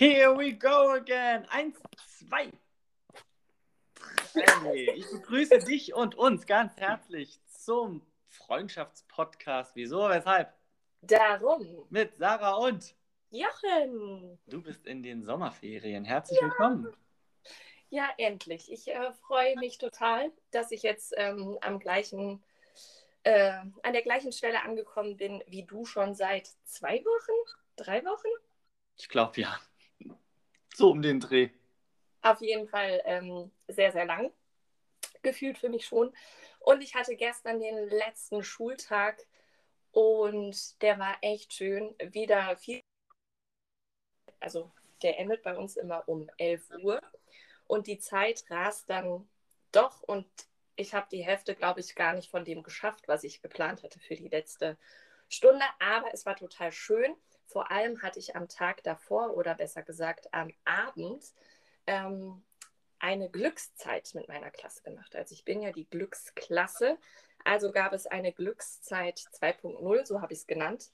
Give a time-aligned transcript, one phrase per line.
[0.00, 1.44] Here we go again.
[1.50, 1.78] Eins,
[2.20, 2.50] zwei.
[4.72, 9.72] Ich begrüße dich und uns ganz herzlich zum Freundschaftspodcast.
[9.76, 10.54] Wieso, weshalb?
[11.02, 11.84] Darum.
[11.90, 12.94] Mit Sarah und
[13.30, 14.38] Jochen.
[14.46, 16.06] Du bist in den Sommerferien.
[16.06, 16.46] Herzlich ja.
[16.46, 16.96] willkommen.
[17.90, 18.72] Ja, endlich.
[18.72, 22.42] Ich äh, freue mich total, dass ich jetzt ähm, am gleichen,
[23.24, 23.50] äh,
[23.82, 28.28] an der gleichen Stelle angekommen bin wie du schon seit zwei Wochen, drei Wochen.
[28.96, 29.60] Ich glaube ja.
[30.80, 31.50] So um den Dreh.
[32.22, 34.32] Auf jeden Fall ähm, sehr, sehr lang.
[35.20, 36.10] Gefühlt für mich schon.
[36.58, 39.26] Und ich hatte gestern den letzten Schultag
[39.92, 41.94] und der war echt schön.
[42.02, 42.80] Wieder viel.
[44.38, 44.72] Also
[45.02, 47.02] der endet bei uns immer um 11 Uhr.
[47.66, 49.28] Und die Zeit rast dann
[49.72, 50.26] doch und
[50.76, 54.00] ich habe die Hälfte, glaube ich, gar nicht von dem geschafft, was ich geplant hatte
[54.00, 54.78] für die letzte
[55.28, 55.66] Stunde.
[55.78, 57.14] Aber es war total schön.
[57.50, 61.34] Vor allem hatte ich am Tag davor oder besser gesagt am Abend
[61.88, 62.44] ähm,
[63.00, 65.16] eine Glückszeit mit meiner Klasse gemacht.
[65.16, 66.96] Also ich bin ja die Glücksklasse.
[67.44, 70.92] Also gab es eine Glückszeit 2.0, so habe ich es genannt.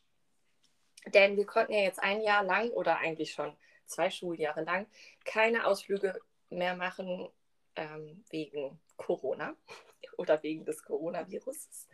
[1.09, 3.55] Denn wir konnten ja jetzt ein Jahr lang oder eigentlich schon
[3.85, 4.87] zwei Schuljahre lang
[5.27, 7.29] keine Ausflüge mehr machen
[7.75, 9.55] ähm, wegen Corona
[10.17, 11.87] oder wegen des Coronavirus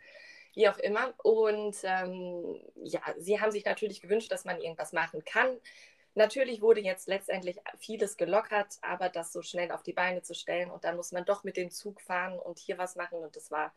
[0.53, 1.13] wie auch immer.
[1.23, 5.59] Und ähm, ja, sie haben sich natürlich gewünscht, dass man irgendwas machen kann.
[6.15, 10.69] Natürlich wurde jetzt letztendlich vieles gelockert, aber das so schnell auf die Beine zu stellen
[10.69, 13.49] und dann muss man doch mit dem Zug fahren und hier was machen und das
[13.49, 13.73] war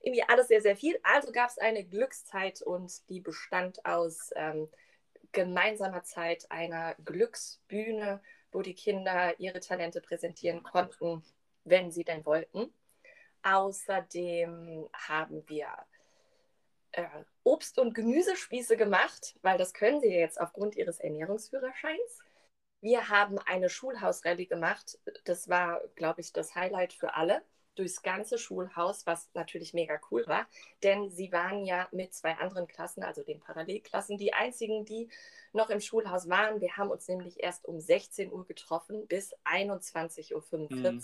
[0.00, 0.98] irgendwie alles sehr, sehr viel.
[1.02, 4.68] Also gab es eine Glückszeit und die bestand aus ähm,
[5.32, 8.20] gemeinsamer Zeit einer Glücksbühne,
[8.52, 11.24] wo die Kinder ihre Talente präsentieren konnten,
[11.64, 12.72] wenn sie denn wollten.
[13.42, 15.68] Außerdem haben wir
[16.92, 17.06] äh,
[17.44, 22.20] Obst- und Gemüsespieße gemacht, weil das können sie jetzt aufgrund ihres Ernährungsführerscheins.
[22.80, 24.98] Wir haben eine Schulhausrallye gemacht.
[25.24, 27.42] Das war, glaube ich, das Highlight für alle.
[27.74, 30.46] Durchs ganze Schulhaus, was natürlich mega cool war,
[30.82, 35.08] denn sie waren ja mit zwei anderen Klassen, also den Parallelklassen, die einzigen, die
[35.54, 36.60] noch im Schulhaus waren.
[36.60, 40.90] Wir haben uns nämlich erst um 16 Uhr getroffen bis 21.45 Uhr.
[40.92, 41.02] Mhm.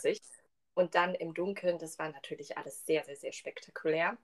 [0.75, 4.19] Und dann im Dunkeln, das war natürlich alles sehr, sehr, sehr spektakulär.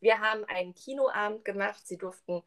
[0.00, 1.86] Wir haben einen Kinoabend gemacht.
[1.86, 2.42] Sie durften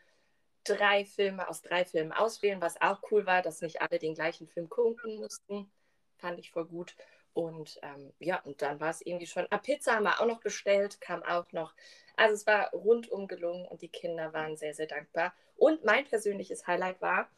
[0.63, 4.47] drei Filme aus drei Filmen auswählen, was auch cool war, dass nicht alle den gleichen
[4.47, 5.71] Film gucken mussten.
[6.17, 6.95] Fand ich voll gut.
[7.33, 9.47] Und ähm, ja, und dann war es irgendwie schon.
[9.49, 11.73] Ah, Pizza haben wir auch noch bestellt, kam auch noch.
[12.15, 15.33] Also es war rundum gelungen und die Kinder waren sehr, sehr dankbar.
[15.55, 17.29] Und mein persönliches Highlight war,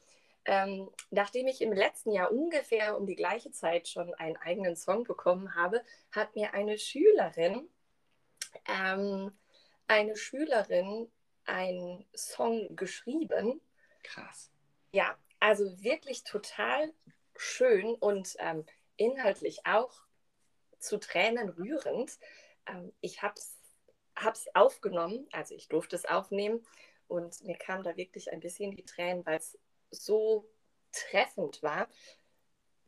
[0.45, 5.03] ähm, nachdem ich im letzten Jahr ungefähr um die gleiche Zeit schon einen eigenen Song
[5.03, 7.69] bekommen habe, hat mir eine Schülerin
[8.67, 9.31] ähm,
[9.91, 11.11] eine Schülerin
[11.43, 13.61] einen Song geschrieben.
[14.03, 14.51] Krass.
[14.93, 16.93] Ja, also wirklich total
[17.35, 18.65] schön und ähm,
[18.95, 19.93] inhaltlich auch
[20.79, 22.17] zu Tränen rührend.
[22.67, 26.65] Ähm, ich habe es aufgenommen, also ich durfte es aufnehmen
[27.07, 29.59] und mir kam da wirklich ein bisschen die Tränen, weil es
[29.89, 30.49] so
[30.93, 31.89] treffend war.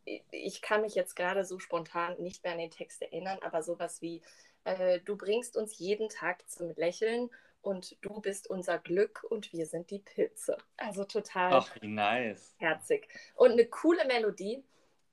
[0.05, 4.01] Ich kann mich jetzt gerade so spontan nicht mehr an den Text erinnern, aber sowas
[4.01, 4.21] wie,
[4.63, 7.29] äh, du bringst uns jeden Tag zum Lächeln
[7.61, 10.57] und du bist unser Glück und wir sind die Pilze.
[10.77, 12.55] Also total Ach, nice.
[12.57, 13.07] herzig.
[13.35, 14.63] Und eine coole Melodie.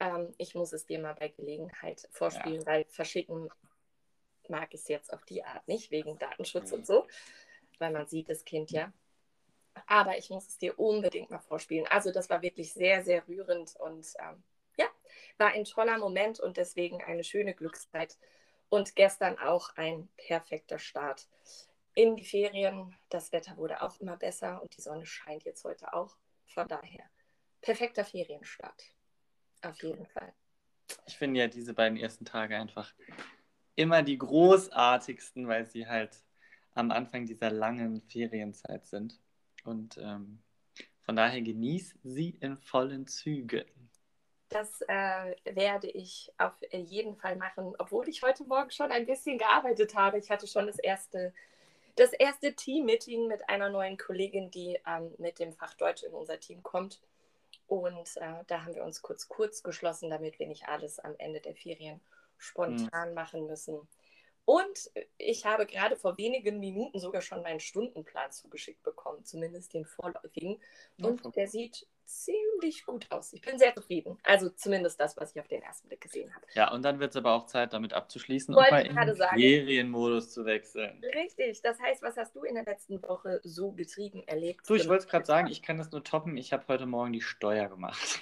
[0.01, 2.67] Ähm, ich muss es dir mal bei Gelegenheit vorspielen, ja.
[2.67, 3.51] weil verschicken
[4.49, 6.79] mag ich es jetzt auf die Art nicht, wegen Datenschutz mhm.
[6.79, 7.07] und so,
[7.79, 8.93] weil man sieht das Kind ja.
[9.87, 11.87] Aber ich muss es dir unbedingt mal vorspielen.
[11.87, 14.43] Also das war wirklich sehr, sehr rührend und ähm,
[14.77, 14.87] ja,
[15.39, 18.19] war ein toller Moment und deswegen eine schöne Glückszeit
[18.71, 21.29] und gestern auch ein perfekter Start
[21.95, 22.97] in die Ferien.
[23.11, 26.17] Das Wetter wurde auch immer besser und die Sonne scheint jetzt heute auch.
[26.47, 27.05] Von daher,
[27.61, 28.83] perfekter Ferienstart.
[29.63, 30.33] Auf jeden Fall.
[31.07, 32.93] Ich finde ja diese beiden ersten Tage einfach
[33.77, 36.23] immer die großartigsten, weil sie halt
[36.75, 39.21] am Anfang dieser langen Ferienzeit sind.
[39.65, 40.43] Und ähm,
[41.03, 43.65] von daher genieß sie in vollen Zügen.
[44.51, 49.39] Das äh, werde ich auf jeden Fall machen, obwohl ich heute Morgen schon ein bisschen
[49.39, 50.19] gearbeitet habe.
[50.19, 51.33] Ich hatte schon das erste,
[51.95, 56.41] das erste Team-Meeting mit einer neuen Kollegin, die ähm, mit dem Fach Deutsch in unser
[56.41, 57.01] Team kommt.
[57.69, 61.41] Und äh, da haben wir uns kurz kurz geschlossen, damit wir nicht alles am Ende
[61.41, 62.01] der Ferien
[62.37, 63.15] spontan mhm.
[63.15, 63.89] machen müssen.
[64.45, 69.85] Und ich habe gerade vor wenigen Minuten sogar schon meinen Stundenplan zugeschickt bekommen, zumindest den
[69.85, 70.61] vorläufigen.
[71.01, 73.33] Und der sieht ziemlich gut aus.
[73.33, 74.19] Ich bin sehr zufrieden.
[74.25, 76.45] Also zumindest das, was ich auf den ersten Blick gesehen habe.
[76.55, 79.29] Ja, und dann wird es aber auch Zeit, damit abzuschließen Wollte und mal in den
[79.29, 81.03] Ferienmodus zu wechseln.
[81.15, 81.63] Richtig.
[81.63, 84.69] Das heißt, was hast du in der letzten Woche so getrieben, erlebt?
[84.69, 86.37] Du, ich wollte es gerade sagen, ich kann das nur toppen.
[86.37, 88.21] Ich habe heute Morgen die Steuer gemacht.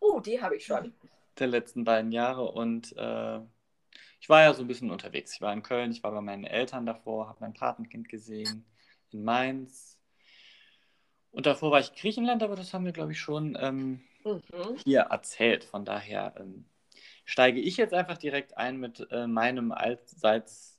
[0.00, 0.92] Oh, die habe ich schon.
[1.38, 2.50] Der letzten beiden Jahre.
[2.50, 3.40] Und äh,
[4.20, 5.34] ich war ja so ein bisschen unterwegs.
[5.34, 8.64] Ich war in Köln, ich war bei meinen Eltern davor, habe mein Patenkind gesehen
[9.10, 9.89] in Mainz.
[11.32, 14.76] Und davor war ich in Griechenland, aber das haben wir, glaube ich, schon ähm, mhm.
[14.84, 15.64] hier erzählt.
[15.64, 16.64] Von daher ähm,
[17.24, 20.78] steige ich jetzt einfach direkt ein mit äh, meinem allseits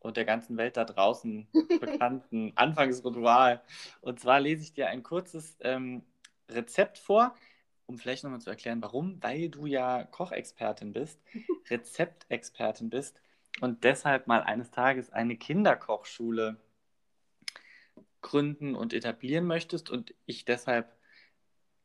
[0.00, 1.46] und der ganzen Welt da draußen
[1.80, 3.62] bekannten Anfangsritual.
[4.00, 6.02] Und zwar lese ich dir ein kurzes ähm,
[6.50, 7.34] Rezept vor,
[7.86, 9.22] um vielleicht nochmal zu erklären, warum.
[9.22, 11.20] Weil du ja Kochexpertin bist,
[11.70, 13.20] Rezeptexpertin bist
[13.60, 16.56] und deshalb mal eines Tages eine Kinderkochschule
[18.24, 20.96] gründen und etablieren möchtest und ich deshalb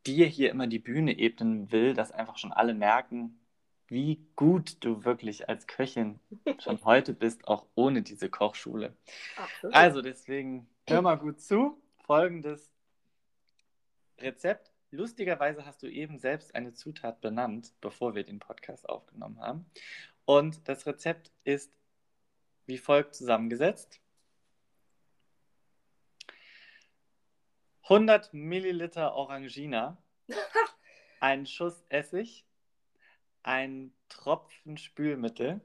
[0.07, 3.39] dir hier immer die Bühne ebnen will, dass einfach schon alle merken,
[3.87, 6.19] wie gut du wirklich als Köchin
[6.59, 8.95] schon heute bist, auch ohne diese Kochschule.
[9.35, 9.75] Absolut.
[9.75, 11.77] Also deswegen hör mal gut zu.
[12.05, 12.71] Folgendes
[14.17, 14.71] Rezept.
[14.91, 19.65] Lustigerweise hast du eben selbst eine Zutat benannt, bevor wir den Podcast aufgenommen haben.
[20.25, 21.71] Und das Rezept ist
[22.65, 23.99] wie folgt zusammengesetzt.
[27.89, 29.97] 100 Milliliter Orangina,
[31.19, 32.45] ein Schuss Essig,
[33.41, 35.59] ein Tropfen Spülmittel.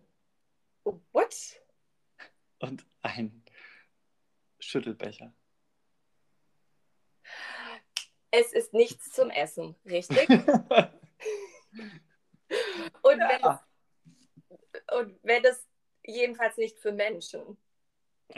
[0.85, 1.61] What?
[2.61, 3.45] Und ein
[4.59, 5.35] Schüttelbecher.
[8.31, 10.27] Es ist nichts zum Essen, richtig?
[10.31, 10.49] und,
[13.03, 13.63] wenn ja.
[14.73, 15.69] es, und wenn es
[16.05, 17.59] jedenfalls nicht für Menschen.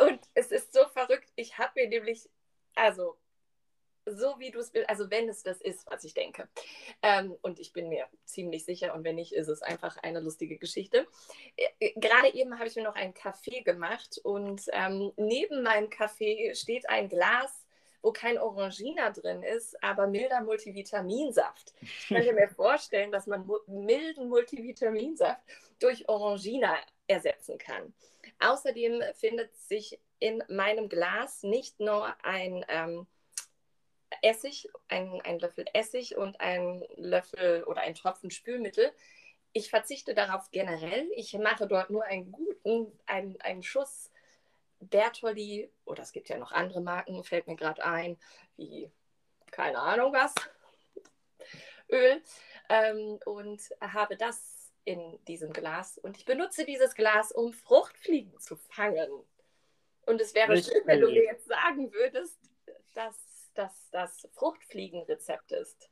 [0.00, 0.83] und es ist so.
[1.36, 2.28] Ich habe mir nämlich,
[2.74, 3.16] also
[4.06, 6.48] so wie du es willst, also wenn es das ist, was ich denke.
[7.02, 10.58] Ähm, und ich bin mir ziemlich sicher, und wenn nicht, ist es einfach eine lustige
[10.58, 11.06] Geschichte.
[11.56, 15.90] Äh, äh, gerade eben habe ich mir noch einen Kaffee gemacht und ähm, neben meinem
[15.90, 17.64] Kaffee steht ein Glas,
[18.02, 21.72] wo kein Orangina drin ist, aber milder Multivitaminsaft.
[21.80, 25.40] Ich könnte mir vorstellen, dass man milden Multivitaminsaft
[25.78, 26.76] durch Orangina
[27.06, 27.94] ersetzen kann.
[28.40, 33.06] Außerdem findet sich in meinem Glas nicht nur ein ähm,
[34.22, 38.92] Essig, ein, ein Löffel Essig und ein Löffel oder ein Tropfen Spülmittel.
[39.52, 41.08] Ich verzichte darauf generell.
[41.16, 44.10] Ich mache dort nur einen guten, einen, einen Schuss
[44.80, 48.18] Bertolli, oder es gibt ja noch andere Marken, fällt mir gerade ein,
[48.56, 48.90] wie
[49.50, 50.34] keine Ahnung was,
[51.90, 52.22] Öl.
[52.68, 55.98] Ähm, und habe das in diesem Glas.
[55.98, 59.08] Und ich benutze dieses Glas, um Fruchtfliegen zu fangen.
[60.06, 60.74] Und es wäre Richtig.
[60.74, 62.38] schön, wenn du mir jetzt sagen würdest,
[62.94, 65.88] dass dass das Fruchtfliegenrezept ist.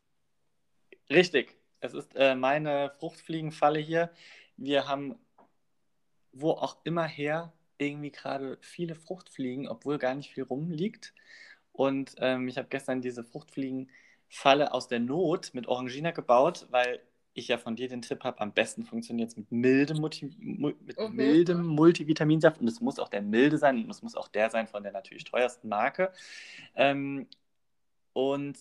[1.08, 1.56] Richtig.
[1.80, 4.10] Es ist äh, meine Fruchtfliegenfalle hier.
[4.56, 5.18] Wir haben
[6.32, 11.14] wo auch immer her irgendwie gerade viele Fruchtfliegen, obwohl gar nicht viel rumliegt.
[11.72, 17.02] Und ähm, ich habe gestern diese Fruchtfliegenfalle aus der Not mit Orangina gebaut, weil
[17.34, 20.98] ich ja von dir den Tipp habe, am besten funktioniert es mit, mildem, Multi mit
[20.98, 21.14] mhm.
[21.14, 24.66] mildem Multivitaminsaft und es muss auch der milde sein und es muss auch der sein
[24.66, 26.12] von der natürlich teuersten Marke.
[26.74, 27.26] Ähm,
[28.12, 28.58] und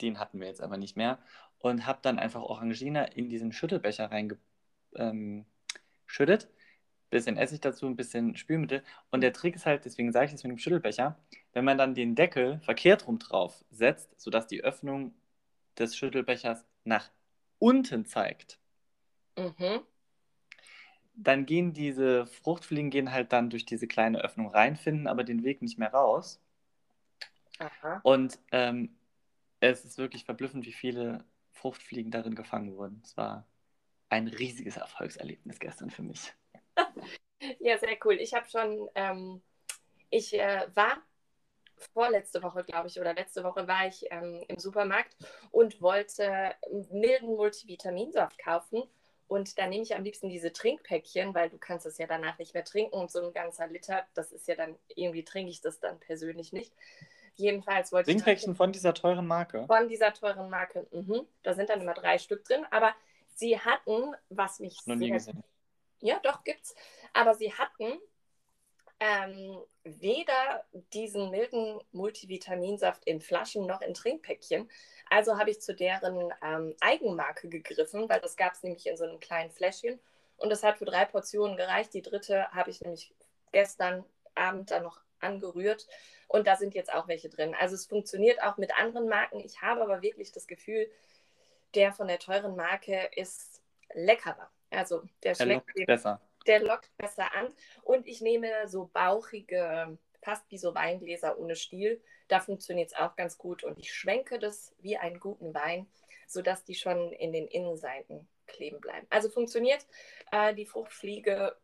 [0.00, 1.18] den hatten wir jetzt aber nicht mehr.
[1.58, 4.40] Und habe dann einfach Orangina in diesen Schüttelbecher reingeschüttet.
[4.96, 5.44] Ähm,
[7.10, 8.82] bisschen Essig dazu, ein bisschen Spülmittel.
[9.10, 11.18] Und der Trick ist halt, deswegen sage ich das mit dem Schüttelbecher,
[11.52, 15.12] wenn man dann den Deckel verkehrt rum drauf setzt, sodass die Öffnung
[15.78, 17.10] des Schüttelbechers nach
[17.60, 18.58] unten zeigt,
[19.36, 19.80] mhm.
[21.14, 25.44] dann gehen diese Fruchtfliegen gehen halt dann durch diese kleine Öffnung rein, finden aber den
[25.44, 26.42] Weg nicht mehr raus.
[27.60, 28.00] Aha.
[28.02, 28.96] Und ähm,
[29.60, 33.02] es ist wirklich verblüffend, wie viele Fruchtfliegen darin gefangen wurden.
[33.04, 33.46] Es war
[34.08, 36.32] ein riesiges Erfolgserlebnis gestern für mich.
[37.60, 38.14] ja, sehr cool.
[38.14, 39.42] Ich habe schon, ähm,
[40.08, 41.02] ich äh, war
[41.92, 45.16] vorletzte Woche, glaube ich, oder letzte Woche war ich ähm, im Supermarkt
[45.50, 46.54] und wollte
[46.90, 48.82] milden Multivitaminsaft kaufen.
[49.28, 52.52] Und da nehme ich am liebsten diese Trinkpäckchen, weil du kannst es ja danach nicht
[52.52, 52.96] mehr trinken.
[52.96, 56.52] Und so ein ganzer Liter, das ist ja dann, irgendwie trinke ich das dann persönlich
[56.52, 56.72] nicht.
[57.36, 59.66] Jedenfalls wollte Trinkpäckchen von dieser teuren Marke?
[59.66, 60.86] Von dieser teuren Marke.
[60.90, 61.26] Mhm.
[61.44, 62.66] Da sind dann immer drei Stück drin.
[62.72, 62.92] Aber
[63.28, 64.84] sie hatten, was mich.
[64.86, 65.44] Noch nie gesehen.
[66.00, 66.74] Ja, doch, gibt's.
[67.12, 68.00] Aber sie hatten
[69.00, 74.70] ähm, weder diesen milden Multivitaminsaft in Flaschen noch in Trinkpäckchen.
[75.08, 79.04] Also habe ich zu deren ähm, Eigenmarke gegriffen, weil das gab es nämlich in so
[79.04, 79.98] einem kleinen Fläschchen.
[80.36, 81.94] Und das hat für drei Portionen gereicht.
[81.94, 83.12] Die dritte habe ich nämlich
[83.52, 84.04] gestern
[84.34, 85.86] Abend dann noch angerührt.
[86.28, 87.56] Und da sind jetzt auch welche drin.
[87.58, 89.40] Also es funktioniert auch mit anderen Marken.
[89.40, 90.90] Ich habe aber wirklich das Gefühl,
[91.74, 93.62] der von der teuren Marke ist
[93.94, 94.50] leckerer.
[94.70, 96.20] Also der, schmeckt besser.
[96.50, 97.54] Der lockt besser an.
[97.82, 102.02] Und ich nehme so bauchige fast wie so Weingläser ohne Stiel.
[102.26, 105.86] Da funktioniert es auch ganz gut und ich schwenke das wie einen guten Wein,
[106.26, 109.06] sodass die schon in den Innenseiten kleben bleiben.
[109.10, 109.86] Also funktioniert.
[110.32, 111.56] Äh, die Fruchtfliege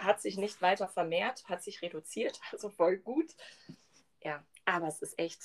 [0.00, 3.36] hat sich nicht weiter vermehrt, hat sich reduziert, also voll gut.
[4.24, 5.40] Ja, aber es ist echt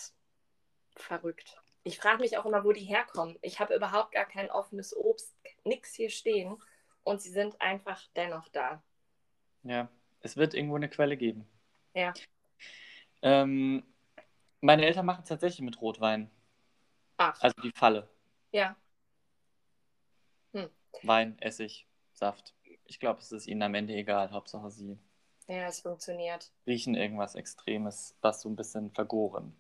[0.96, 1.62] verrückt.
[1.84, 3.38] Ich frage mich auch immer, wo die herkommen.
[3.44, 6.60] Ich habe überhaupt gar kein offenes Obst, nichts hier stehen
[7.10, 8.84] und sie sind einfach dennoch da.
[9.64, 9.90] Ja,
[10.22, 11.50] es wird irgendwo eine Quelle geben.
[11.96, 12.14] Ja.
[13.24, 13.84] Ähm,
[14.62, 16.30] meine Eltern machen es tatsächlich mit Rotwein.
[17.18, 17.42] Ach.
[17.42, 18.08] Also die Falle.
[18.52, 18.76] Ja.
[20.54, 20.70] Hm.
[21.02, 22.54] Wein, Essig, Saft.
[22.86, 24.30] Ich glaube, es ist ihnen am Ende egal.
[24.32, 25.00] Hauptsache sie.
[25.48, 26.52] Ja, es funktioniert.
[26.68, 29.56] Riechen irgendwas Extremes, was so ein bisschen vergoren.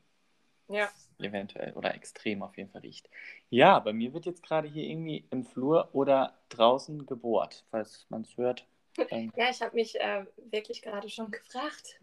[0.69, 0.89] Ja.
[1.17, 1.73] Eventuell.
[1.73, 3.09] Oder extrem auf jeden Fall riecht.
[3.49, 8.21] Ja, bei mir wird jetzt gerade hier irgendwie im Flur oder draußen gebohrt, falls man
[8.21, 8.65] es hört.
[9.09, 9.31] Ähm.
[9.35, 11.99] Ja, ich habe mich äh, wirklich gerade schon gefragt,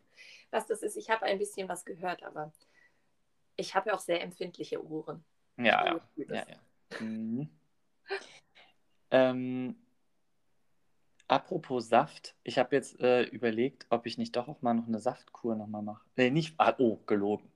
[0.51, 0.97] was das ist.
[0.97, 2.53] Ich habe ein bisschen was gehört, aber
[3.57, 5.25] ich habe ja auch sehr empfindliche Ohren.
[5.57, 6.01] Ja, ja.
[6.17, 7.01] ja, ja.
[7.01, 7.49] Mhm.
[9.11, 9.77] ähm,
[11.29, 15.01] apropos Saft, ich habe jetzt äh, überlegt, ob ich nicht doch auch mal noch eine
[15.01, 16.05] Saftkur nochmal mache.
[16.17, 16.55] Nee, nicht.
[16.59, 17.51] Ah, oh, gelogen.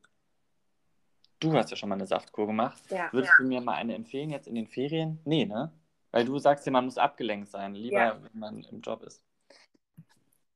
[1.40, 2.82] Du hast ja schon mal eine Saftkur gemacht.
[2.90, 3.42] Ja, Würdest ja.
[3.42, 5.20] du mir mal eine empfehlen jetzt in den Ferien?
[5.24, 5.72] Nee, ne?
[6.10, 8.22] Weil du sagst ja, man muss abgelenkt sein, lieber Ja.
[8.22, 9.22] wenn man im Job ist.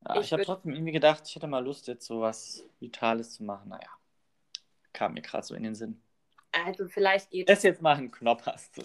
[0.06, 3.32] Ja, Ich ich habe trotzdem irgendwie gedacht, ich hätte mal Lust, jetzt so was Vitales
[3.32, 3.70] zu machen.
[3.70, 3.88] Naja,
[4.92, 6.00] kam mir gerade so in den Sinn.
[6.52, 8.70] Also vielleicht geht Ess jetzt mal einen Knoppers.
[8.74, 8.82] So.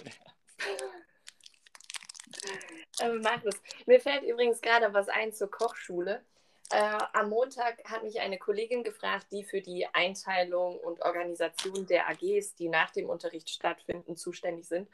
[3.03, 3.61] äh, mach das.
[3.85, 6.23] Mir fällt übrigens gerade was ein zur Kochschule.
[6.71, 12.07] Äh, am Montag hat mich eine Kollegin gefragt, die für die Einteilung und Organisation der
[12.09, 14.87] AGs, die nach dem Unterricht stattfinden, zuständig sind.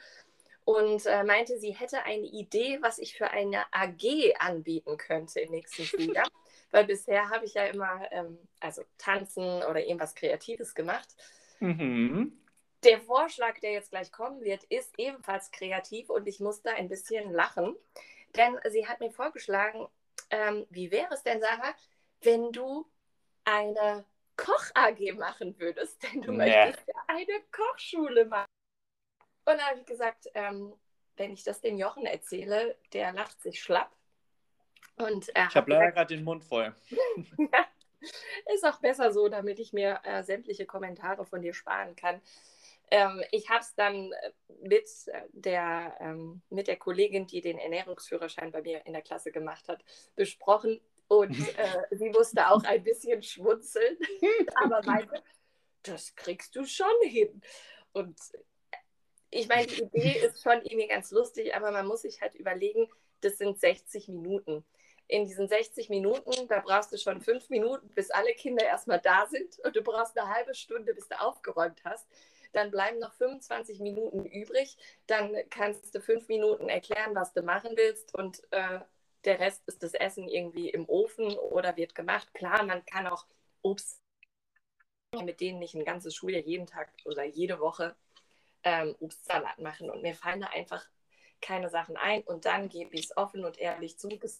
[0.63, 5.51] Und äh, meinte, sie hätte eine Idee, was ich für eine AG anbieten könnte im
[5.51, 6.27] nächsten Schuljahr.
[6.72, 11.08] Weil bisher habe ich ja immer ähm, also tanzen oder irgendwas Kreatives gemacht.
[11.60, 12.38] Mhm.
[12.84, 17.32] Der Vorschlag, der jetzt gleich kommen wird, ist ebenfalls kreativ und ich musste ein bisschen
[17.32, 17.75] lachen,
[18.36, 19.88] denn sie hat mir vorgeschlagen,
[20.29, 21.75] ähm, wie wäre es denn, Sarah,
[22.22, 22.86] wenn du
[23.44, 24.05] eine
[24.38, 26.38] Koch-AG machen würdest, denn du Nee.
[26.38, 28.48] möchtest ja eine Kochschule machen.
[29.46, 30.74] Und da habe ich gesagt, ähm,
[31.17, 33.96] wenn ich das dem Jochen erzähle, der lacht sich schlapp.
[34.98, 36.74] Und er Ich habe leider gerade den Mund voll.
[38.53, 42.22] ist auch besser so, damit ich mir äh, sämtliche Kommentare von dir sparen kann.
[42.92, 44.89] Ähm, ich habe es dann äh, mit
[45.32, 49.84] der, ähm, mit der Kollegin, die den Ernährungsführerschein bei mir in der Klasse gemacht hat,
[50.15, 50.80] besprochen.
[51.08, 53.98] Und äh, sie musste auch ein bisschen schmunzeln,
[54.56, 55.24] aber meinte,
[55.84, 57.42] das kriegst du schon hin.
[57.94, 58.20] Und
[59.30, 62.88] ich meine, die Idee ist schon irgendwie ganz lustig, aber man muss sich halt überlegen,
[63.22, 64.65] das sind 60 Minuten.
[65.08, 69.27] In diesen 60 Minuten, da brauchst du schon fünf Minuten, bis alle Kinder erstmal da
[69.27, 72.08] sind und du brauchst eine halbe Stunde, bis du aufgeräumt hast.
[72.55, 74.77] Dann bleiben noch 25 Minuten übrig.
[75.07, 78.79] Dann kannst du fünf Minuten erklären, was du machen willst und äh,
[79.25, 82.33] der Rest ist das Essen irgendwie im Ofen oder wird gemacht.
[82.33, 83.25] Klar, man kann auch
[83.62, 84.00] Obst,
[85.21, 87.95] mit denen ich ein ganzes Schuljahr jeden Tag oder jede Woche
[88.63, 90.85] ähm, Obstsalat machen und mir fallen da einfach
[91.41, 94.07] keine Sachen ein und dann gebe ich es offen und ehrlich zu.
[94.09, 94.39] Gestern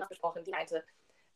[0.00, 0.84] noch besprochen, die meinte,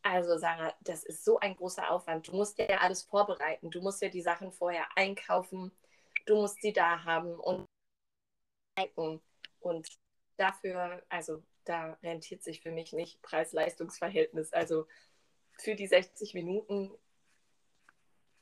[0.03, 2.27] also Sarah, das ist so ein großer Aufwand.
[2.27, 3.69] Du musst ja alles vorbereiten.
[3.69, 5.71] Du musst ja die Sachen vorher einkaufen.
[6.25, 7.65] Du musst sie da haben und
[9.59, 9.87] und
[10.37, 14.53] dafür, also da rentiert sich für mich nicht Preis-Leistungs-Verhältnis.
[14.53, 14.87] Also
[15.57, 16.91] für die 60 Minuten,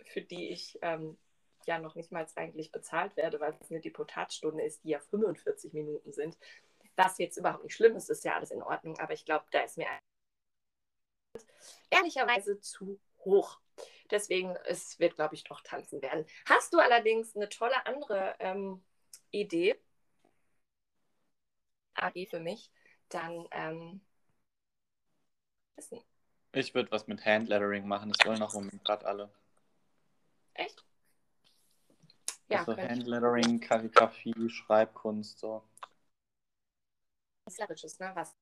[0.05, 1.17] für die ich ähm,
[1.65, 5.73] ja noch nicht mal eigentlich bezahlt werde, weil es eine Deputatstunde ist, die ja 45
[5.73, 6.37] Minuten sind.
[6.95, 9.61] Was jetzt überhaupt nicht schlimm ist, ist ja alles in Ordnung, aber ich glaube, da
[9.61, 9.87] ist mir
[11.89, 13.59] ehrlicherweise zu hoch.
[14.11, 16.25] Deswegen, es wird, glaube ich, doch tanzen werden.
[16.45, 18.83] Hast du allerdings eine tolle andere ähm,
[19.31, 19.79] Idee,
[21.93, 22.71] AG für mich,
[23.09, 24.01] dann ähm,
[25.75, 26.01] wissen.
[26.53, 28.11] Ich würde was mit Handlettering machen.
[28.11, 29.31] Das wollen auch im Moment gerade alle.
[30.55, 30.83] Echt?
[32.47, 32.75] Ja, also.
[32.75, 35.63] Handlettering, Kalligrafie, Schreibkunst, so.
[37.45, 38.11] Künstlerisches, ne?
[38.15, 38.35] Was?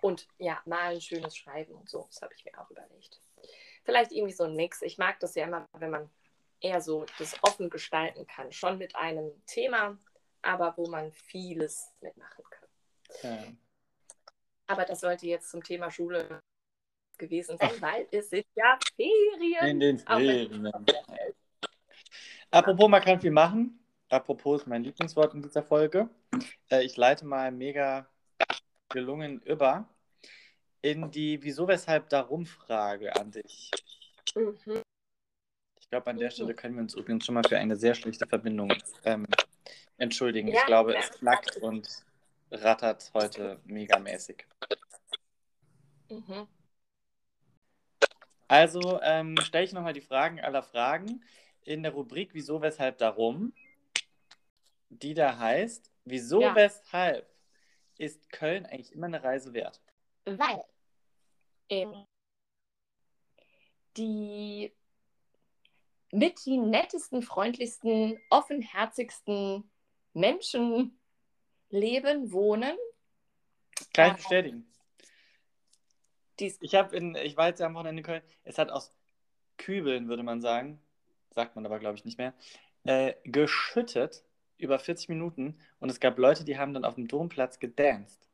[0.00, 2.06] Und ja, malen, schönes Schreiben und so.
[2.10, 3.20] Das habe ich mir auch überlegt.
[3.84, 4.82] Vielleicht irgendwie so ein Mix.
[4.82, 6.10] Ich mag das ja immer, wenn man
[6.60, 8.52] eher so das offen gestalten kann.
[8.52, 9.98] Schon mit einem Thema,
[10.42, 12.68] aber wo man vieles mitmachen kann.
[13.22, 13.44] Ja.
[14.66, 16.42] Aber das sollte jetzt zum Thema Schule
[17.16, 19.66] gewesen sein, weil es sind ja Ferien.
[19.66, 20.70] In den Ferien.
[22.50, 23.84] Apropos, man kann viel machen.
[24.08, 26.08] Apropos ist mein Lieblingswort in dieser Folge.
[26.70, 28.08] Äh, ich leite mal mega
[28.98, 29.88] gelungen über.
[30.80, 33.70] in die Wieso, Weshalb, Darum Frage an dich.
[34.36, 34.82] Mhm.
[35.80, 36.32] Ich glaube, an der Mhm.
[36.32, 38.72] Stelle können wir uns übrigens schon mal für eine sehr schlechte Verbindung
[39.04, 39.26] ähm,
[39.96, 40.48] entschuldigen.
[40.48, 41.00] Ja, ich glaube, ja.
[41.00, 42.04] es knackt und
[42.52, 44.46] rattert heute megamäßig.
[46.10, 46.46] Mhm.
[48.46, 51.24] Also ähm, stelle ich nochmal die Fragen aller Fragen
[51.64, 53.52] in der Rubrik Wieso, Weshalb, Darum,
[54.90, 56.54] die da heißt, wieso, Ja.
[56.54, 57.28] weshalb
[57.98, 59.80] ist Köln eigentlich immer eine Reise wert?
[60.24, 60.64] Weil
[61.68, 62.06] ähm,
[63.96, 64.72] die
[66.10, 69.70] mit die nettesten, freundlichsten, offenherzigsten
[70.14, 70.98] Menschen
[71.68, 72.76] leben, wohnen.
[73.92, 74.14] Kann ich Ja.
[74.14, 74.72] bestätigen.
[76.38, 78.94] Dies, Ich habe in, ich war jetzt ja am Wochenende in Köln, es hat aus
[79.58, 80.80] Kübeln, würde man sagen,
[81.30, 82.32] sagt man aber, glaube ich, nicht mehr,
[82.84, 84.24] äh, geschüttet
[84.58, 88.26] über 40 Minuten und es gab Leute, die haben dann auf dem Domplatz gedanced.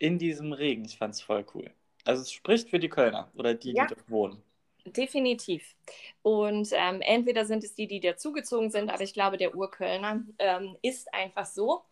[0.00, 0.84] In diesem Regen.
[0.84, 1.70] Ich fand es voll cool.
[2.04, 3.86] Also es spricht für die Kölner oder die, Ja.
[3.86, 4.42] die dort wohnen.
[4.86, 5.74] definitiv.
[6.22, 10.76] Und ähm, entweder sind es die, die dazugezogen sind, aber ich glaube, der Urkölner ähm,
[10.82, 11.82] ist einfach so.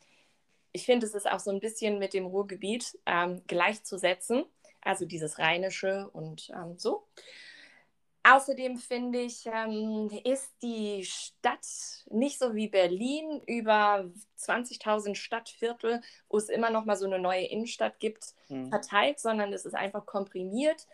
[0.72, 4.44] Ich finde, es ist auch so ein bisschen mit dem Ruhrgebiet ähm, gleichzusetzen.
[4.82, 7.06] Also dieses Rheinische und ähm, so.
[8.28, 11.66] Außerdem finde ich, ähm, ist die Stadt
[12.10, 17.46] nicht so wie Berlin über 20.000 Stadtviertel, wo es immer noch mal so eine neue
[17.46, 18.68] Innenstadt gibt, Mhm.
[18.68, 20.86] verteilt, sondern es ist einfach komprimiert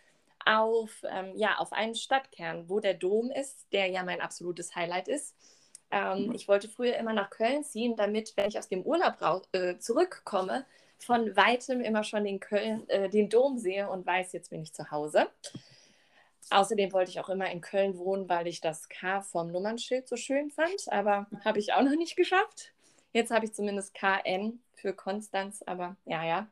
[0.45, 5.07] auf, ähm, ja, auf einen Stadtkern, wo der Dom ist, der ja mein absolutes Highlight
[5.07, 5.35] ist.
[5.89, 9.15] Ähm, ich wollte früher immer nach Köln ziehen, damit, wenn ich aus dem Urlaub
[9.53, 10.65] äh, zurückkomme,
[10.99, 14.73] von weitem immer schon den, Köln, äh, den Dom sehe und weiß, jetzt bin ich
[14.73, 15.27] zu Hause.
[16.49, 20.15] Außerdem wollte ich auch immer in Köln wohnen, weil ich das K vom Nummernschild so
[20.15, 22.73] schön fand, aber habe ich auch noch nicht geschafft.
[23.13, 26.47] Jetzt habe ich zumindest KN für Konstanz, aber ja, ja.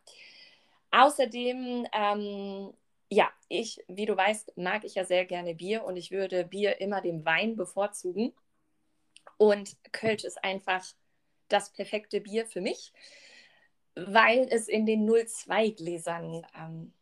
[0.91, 2.73] Außerdem, ähm,
[3.09, 6.79] ja, ich, wie du weißt, mag ich ja sehr gerne Bier und ich würde Bier
[6.79, 8.33] immer dem Wein bevorzugen.
[9.37, 10.85] Und Kölsch ist einfach
[11.47, 12.93] das perfekte Bier für mich,
[13.95, 16.93] weil es in den 02-Gläsern ähm,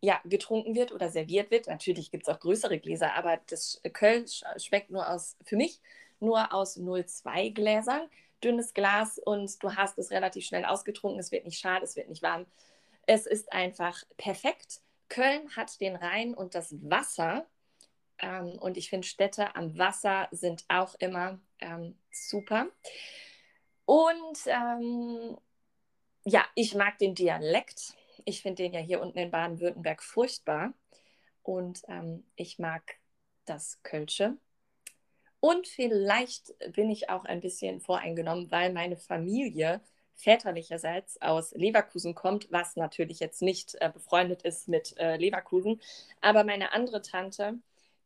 [0.00, 1.66] ja, getrunken wird oder serviert wird.
[1.66, 5.80] Natürlich gibt es auch größere Gläser, aber das Kölsch schmeckt nur aus, für mich,
[6.20, 8.08] nur aus 02 Gläsern.
[8.42, 11.18] Dünnes Glas und du hast es relativ schnell ausgetrunken.
[11.18, 12.46] Es wird nicht schade, es wird nicht warm.
[13.06, 14.80] Es ist einfach perfekt.
[15.08, 17.46] Köln hat den Rhein und das Wasser.
[18.20, 22.66] Ähm, und ich finde, Städte am Wasser sind auch immer ähm, super.
[23.86, 25.36] Und ähm,
[26.24, 27.94] ja, ich mag den Dialekt.
[28.28, 30.74] Ich finde den ja hier unten in Baden-Württemberg furchtbar.
[31.42, 32.82] Und ähm, ich mag
[33.46, 34.36] das Kölsche.
[35.40, 39.80] Und vielleicht bin ich auch ein bisschen voreingenommen, weil meine Familie
[40.14, 45.80] väterlicherseits aus Leverkusen kommt, was natürlich jetzt nicht äh, befreundet ist mit äh, Leverkusen.
[46.20, 47.54] Aber meine andere Tante,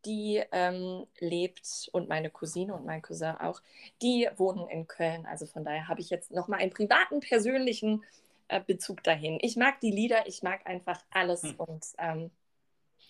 [0.04, 3.60] die ähm, lebt und meine Cousine und mein Cousin auch,
[4.02, 5.26] die wohnen in Köln.
[5.26, 8.04] Also von daher habe ich jetzt nochmal einen privaten, persönlichen
[8.52, 9.38] äh, Bezug dahin.
[9.40, 11.54] Ich mag die Lieder, ich mag einfach alles Hm.
[11.56, 12.30] und ähm,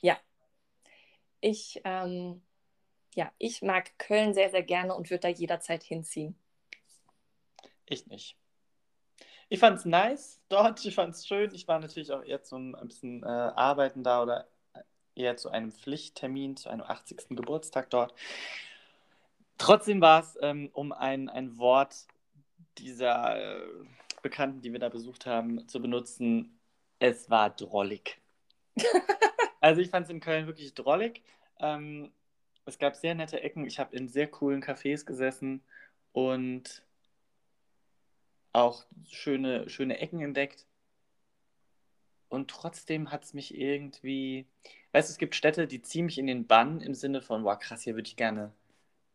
[0.01, 0.17] ja,
[1.41, 2.43] ich, ähm,
[3.15, 6.37] ja, ich mag Köln sehr, sehr gerne und würde da jederzeit hinziehen.
[7.87, 8.37] Ich nicht.
[9.49, 11.53] Ich fand es nice dort, ich fand es schön.
[11.55, 14.49] Ich war natürlich auch eher zum ein bisschen äh, Arbeiten da oder
[15.15, 17.37] eher zu einem Pflichttermin, zu einem 80.
[17.37, 18.15] Geburtstag dort.
[19.59, 22.07] Trotzdem war es, ähm, um ein, ein Wort
[22.79, 23.67] dieser äh,
[24.23, 26.59] Bekannten, die wir da besucht haben, zu benutzen,
[26.99, 28.21] es war drollig.
[29.61, 31.23] also ich fand es in Köln wirklich drollig.
[31.61, 32.13] Ähm,
[32.65, 33.67] es gab sehr nette Ecken.
[33.67, 35.63] Ich habe in sehr coolen Cafés gesessen
[36.13, 36.83] und
[38.53, 40.67] auch schöne, schöne Ecken entdeckt.
[42.29, 44.47] Und trotzdem hat es mich irgendwie,
[44.93, 47.59] weißt du, es gibt Städte, die ziehen mich in den Bann im Sinne von, wow,
[47.59, 48.53] krass, hier würde ich gerne,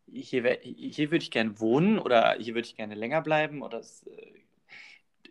[0.06, 4.06] hier, hier würde ich gerne wohnen oder hier würde ich gerne länger bleiben oder es,
[4.06, 4.32] äh,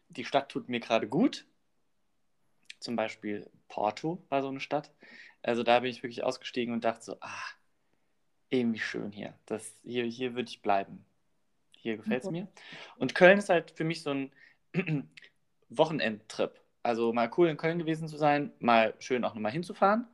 [0.09, 1.45] die Stadt tut mir gerade gut.
[2.79, 4.91] Zum Beispiel Porto war so eine Stadt.
[5.41, 7.43] Also da bin ich wirklich ausgestiegen und dachte so, ah,
[8.49, 9.33] irgendwie schön hier.
[9.45, 11.05] Das, hier, hier würde ich bleiben.
[11.71, 12.33] Hier gefällt es Mhm.
[12.33, 12.47] mir.
[12.97, 14.31] Und Köln ist halt für mich so ein
[15.69, 16.59] Wochenendtrip.
[16.83, 20.07] Also mal cool in Köln gewesen zu sein, mal schön auch nochmal hinzufahren.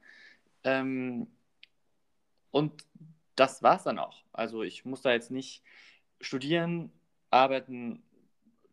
[0.64, 1.28] Ähm,
[2.52, 2.84] und
[3.36, 4.24] das war es dann auch.
[4.32, 5.64] Also ich muss da jetzt nicht
[6.22, 6.92] studieren,
[7.30, 8.04] arbeiten,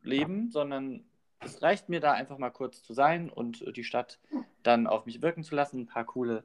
[0.03, 1.05] leben, sondern
[1.41, 4.19] es reicht mir da einfach mal kurz zu sein und die Stadt
[4.63, 6.45] dann auf mich wirken zu lassen, ein paar coole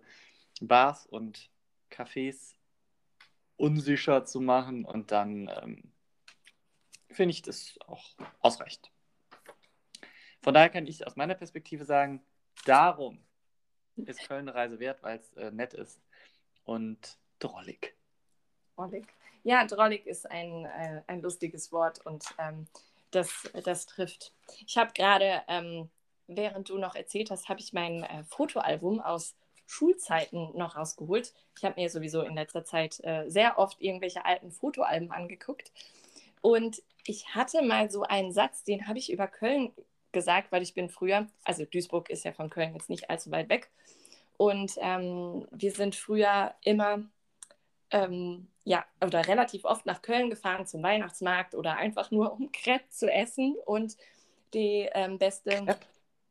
[0.62, 1.50] Bars und
[1.92, 2.56] Cafés
[3.58, 5.92] unsicher zu machen und dann ähm,
[7.10, 8.04] finde ich das auch
[8.40, 8.92] ausreichend.
[10.42, 12.22] Von daher kann ich aus meiner Perspektive sagen,
[12.66, 13.24] darum
[13.96, 16.02] ist Köln eine Reise wert, weil es äh, nett ist
[16.66, 17.96] und drollig.
[18.76, 19.08] Drollig.
[19.44, 22.68] Ja, drollig ist ein, äh, ein lustiges Wort und ähm,
[23.16, 24.34] das, das trifft.
[24.66, 25.90] Ich habe gerade, ähm,
[26.28, 29.36] während du noch erzählt hast, habe ich mein äh, Fotoalbum aus
[29.68, 31.34] Schulzeiten noch rausgeholt.
[31.58, 35.72] Ich habe mir sowieso in letzter Zeit äh, sehr oft irgendwelche alten Fotoalben angeguckt.
[36.42, 39.72] Und ich hatte mal so einen Satz, den habe ich über Köln
[40.12, 43.50] gesagt, weil ich bin früher, also Duisburg ist ja von Köln jetzt nicht allzu weit
[43.50, 43.70] weg.
[44.38, 47.04] Und ähm, wir sind früher immer,
[47.92, 52.90] ähm, ja, oder relativ oft nach Köln gefahren zum Weihnachtsmarkt oder einfach nur um Crepe
[52.90, 53.96] zu essen und
[54.54, 55.52] die ähm, beste.
[55.52, 55.78] Crepe?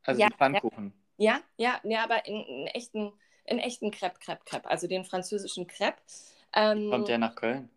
[0.03, 0.93] Also ja, Pfannkuchen.
[1.17, 3.13] Ja, ja, ja, aber in, in echten,
[3.45, 6.01] in echten Crepe, Crepe, Crepe, also den französischen Crepe.
[6.53, 7.69] Ähm, Kommt der nach Köln?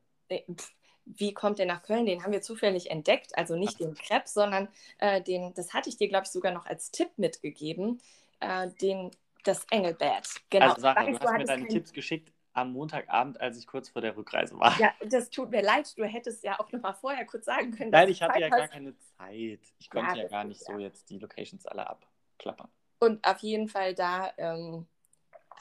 [1.06, 2.04] Wie kommt der nach Köln?
[2.04, 5.96] Den haben wir zufällig entdeckt, also nicht den Crepe, sondern äh, den, das hatte ich
[5.96, 8.00] dir, glaube ich, sogar noch als Tipp mitgegeben,
[8.40, 9.12] äh, den,
[9.44, 10.28] das Engelbert.
[10.50, 10.70] Genau.
[10.70, 11.68] Also Sarah, du hast mir deine.
[11.68, 14.78] Tipps geschickt am Montagabend, als ich kurz vor der Rückreise war.
[14.78, 15.96] Ja, das tut mir leid.
[15.96, 17.90] Du hättest ja auch noch mal vorher kurz sagen können.
[17.90, 18.58] Nein, ich hatte Zeit ja hast.
[18.58, 19.60] gar keine Zeit.
[19.78, 22.68] Ich konnte ja, ja gar nicht so jetzt die Locations alle abklappern.
[23.00, 24.86] Und auf jeden Fall da ähm,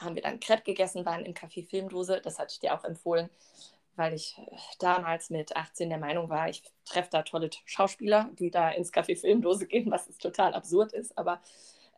[0.00, 2.20] haben wir dann Crepe gegessen, waren im Café Filmdose.
[2.20, 3.30] Das hatte ich dir auch empfohlen,
[3.96, 8.50] weil ich äh, damals mit 18 der Meinung war, ich treffe da tolle Schauspieler, die
[8.50, 11.16] da ins Café Filmdose gehen, was total absurd ist.
[11.16, 11.40] Aber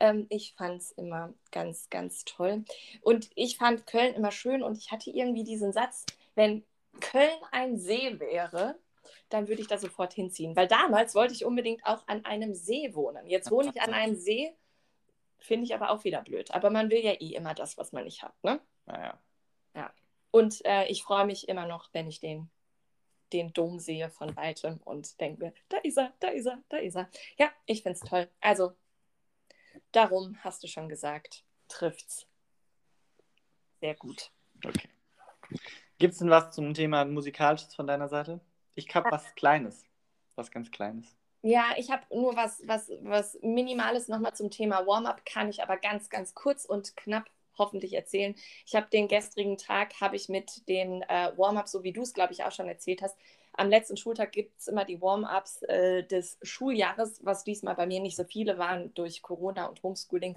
[0.01, 2.65] ähm, ich fand es immer ganz, ganz toll.
[3.03, 6.65] Und ich fand Köln immer schön und ich hatte irgendwie diesen Satz, wenn
[7.01, 8.77] Köln ein See wäre,
[9.29, 10.57] dann würde ich da sofort hinziehen.
[10.57, 13.27] Weil damals wollte ich unbedingt auch an einem See wohnen.
[13.27, 14.55] Jetzt wohne ich an einem See
[15.41, 16.53] Finde ich aber auch wieder blöd.
[16.53, 18.61] Aber man will ja eh immer das, was man nicht hat, ne?
[18.87, 19.19] Naja.
[19.75, 19.93] Ja.
[20.31, 22.51] Und äh, ich freue mich immer noch, wenn ich den,
[23.33, 26.77] den Dom sehe von weitem und denke mir, da ist er, da ist er, da
[26.77, 27.09] ist er.
[27.39, 28.29] Ja, ich finde es toll.
[28.41, 28.73] Also,
[29.93, 32.27] darum hast du schon gesagt, trifft's.
[33.81, 34.31] Sehr gut.
[34.65, 34.89] Okay.
[35.99, 38.41] Gibt es denn was zum Thema Musikalisches von deiner Seite?
[38.75, 39.85] Ich habe was Kleines.
[40.35, 41.17] Was ganz Kleines.
[41.43, 45.79] Ja, ich habe nur was, was, was Minimales nochmal zum Thema Warm-up, kann ich aber
[45.79, 48.35] ganz, ganz kurz und knapp hoffentlich erzählen.
[48.67, 52.15] Ich habe den gestrigen Tag, habe ich mit den äh, Warm-ups, so wie du es,
[52.15, 53.17] glaube ich, auch schon erzählt hast,
[53.53, 58.01] am letzten Schultag gibt es immer die Warm-ups äh, des Schuljahres, was diesmal bei mir
[58.01, 60.37] nicht so viele waren durch Corona und Homeschooling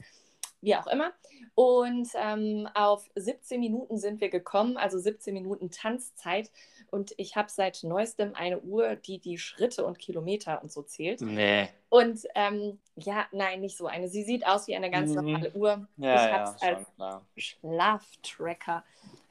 [0.64, 1.12] wie auch immer.
[1.56, 6.50] Und ähm, auf 17 Minuten sind wir gekommen, also 17 Minuten Tanzzeit.
[6.90, 11.22] Und ich habe seit neuestem eine Uhr, die die Schritte und Kilometer und so zählt.
[11.22, 11.68] Nee.
[11.90, 14.08] Und ähm, ja, nein, nicht so eine.
[14.08, 15.16] Sie sieht aus wie eine ganz mhm.
[15.16, 15.88] normale Uhr.
[15.98, 17.26] Ja, ich habe es ja, als klar.
[17.36, 18.84] Schlaftracker,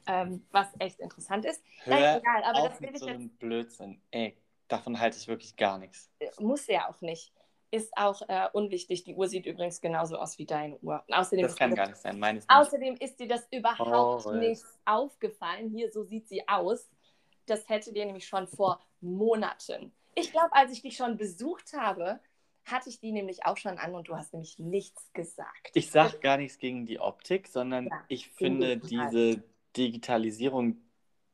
[0.07, 1.63] ähm, was echt interessant ist.
[1.83, 3.39] Hör nein, egal, aber das will ich so jetzt.
[3.39, 4.01] Blödsinn.
[4.11, 4.37] Ey,
[4.67, 6.09] davon halte ich wirklich gar nichts.
[6.19, 7.33] Äh, muss ja auch nicht
[7.73, 9.03] ist auch äh, unwichtig.
[9.03, 11.03] Die Uhr sieht übrigens genauso aus wie deine Uhr.
[11.09, 15.71] Außerdem das kann gar nicht sein, meines Außerdem ist dir das überhaupt oh, nicht aufgefallen.
[15.71, 16.87] Hier, so sieht sie aus.
[17.47, 19.91] Das hätte dir nämlich schon vor Monaten.
[20.13, 22.19] Ich glaube, als ich dich schon besucht habe,
[22.63, 25.71] hatte ich die nämlich auch schon an und du hast nämlich nichts gesagt.
[25.73, 29.43] Ich sage gar nichts gegen die Optik, sondern ja, ich finde diese
[29.75, 30.77] Digitalisierung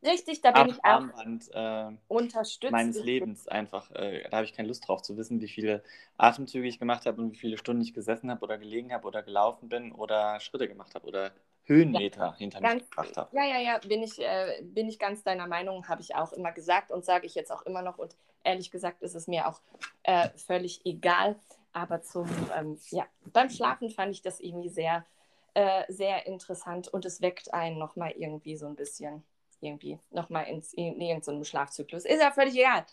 [0.02, 2.72] Richtig, da bin ich auch Armband, äh, unterstützt.
[2.72, 3.92] meines Lebens einfach.
[3.92, 5.84] Äh, da habe ich keine Lust drauf zu wissen, wie viele
[6.18, 9.24] Atemzüge ich gemacht habe und wie viele Stunden ich gesessen habe oder gelegen habe oder
[9.24, 11.32] gelaufen bin oder Schritte gemacht habe oder
[11.66, 13.36] Höhenmeter ja, hinter ganz, mich gebracht habe.
[13.36, 16.54] Ja, ja, ja, bin ich, äh, bin ich ganz deiner Meinung, habe ich auch immer
[16.54, 17.98] gesagt und sage ich jetzt auch immer noch.
[17.98, 19.60] Und ehrlich gesagt ist es mir auch
[20.04, 21.36] äh, völlig egal.
[21.74, 25.06] Aber zum, ähm, ja, beim Schlafen fand ich das irgendwie sehr,
[25.54, 29.24] äh, sehr interessant und es weckt einen nochmal irgendwie so ein bisschen
[29.62, 32.06] irgendwie nochmal ins, in irgendeinem Schlafzyklus.
[32.06, 32.86] Ist ja völlig egal.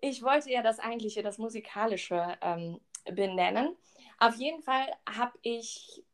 [0.00, 2.80] Ich wollte ja das eigentliche, das musikalische ähm,
[3.12, 3.76] benennen.
[4.18, 6.04] Auf jeden Fall habe ich,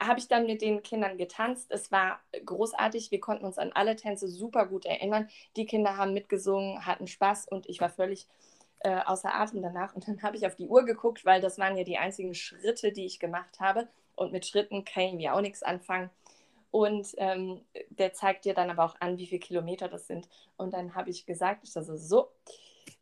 [0.00, 1.70] hab ich dann mit den Kindern getanzt.
[1.70, 3.10] Es war großartig.
[3.10, 5.28] Wir konnten uns an alle Tänze super gut erinnern.
[5.56, 8.28] Die Kinder haben mitgesungen, hatten Spaß und ich war völlig
[8.80, 9.94] äh, außer Atem danach.
[9.94, 12.92] Und dann habe ich auf die Uhr geguckt, weil das waren ja die einzigen Schritte,
[12.92, 13.88] die ich gemacht habe.
[14.20, 16.10] Und mit Schritten kann ich mir auch nichts anfangen.
[16.70, 20.28] Und ähm, der zeigt dir dann aber auch an, wie viele Kilometer das sind.
[20.58, 22.28] Und dann habe ich gesagt, ich also so,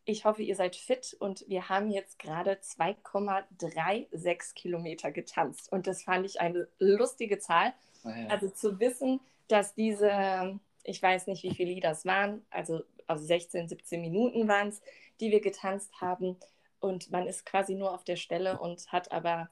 [0.04, 5.72] ich hoffe, ihr seid fit und wir haben jetzt gerade 2,36 Kilometer getanzt.
[5.72, 7.74] Und das fand ich eine lustige Zahl.
[8.04, 8.28] Oh ja.
[8.28, 13.24] Also zu wissen, dass diese, ich weiß nicht, wie viele Lieder es waren, also, also
[13.24, 14.80] 16, 17 Minuten waren es,
[15.18, 16.36] die wir getanzt haben.
[16.78, 19.50] Und man ist quasi nur auf der Stelle und hat aber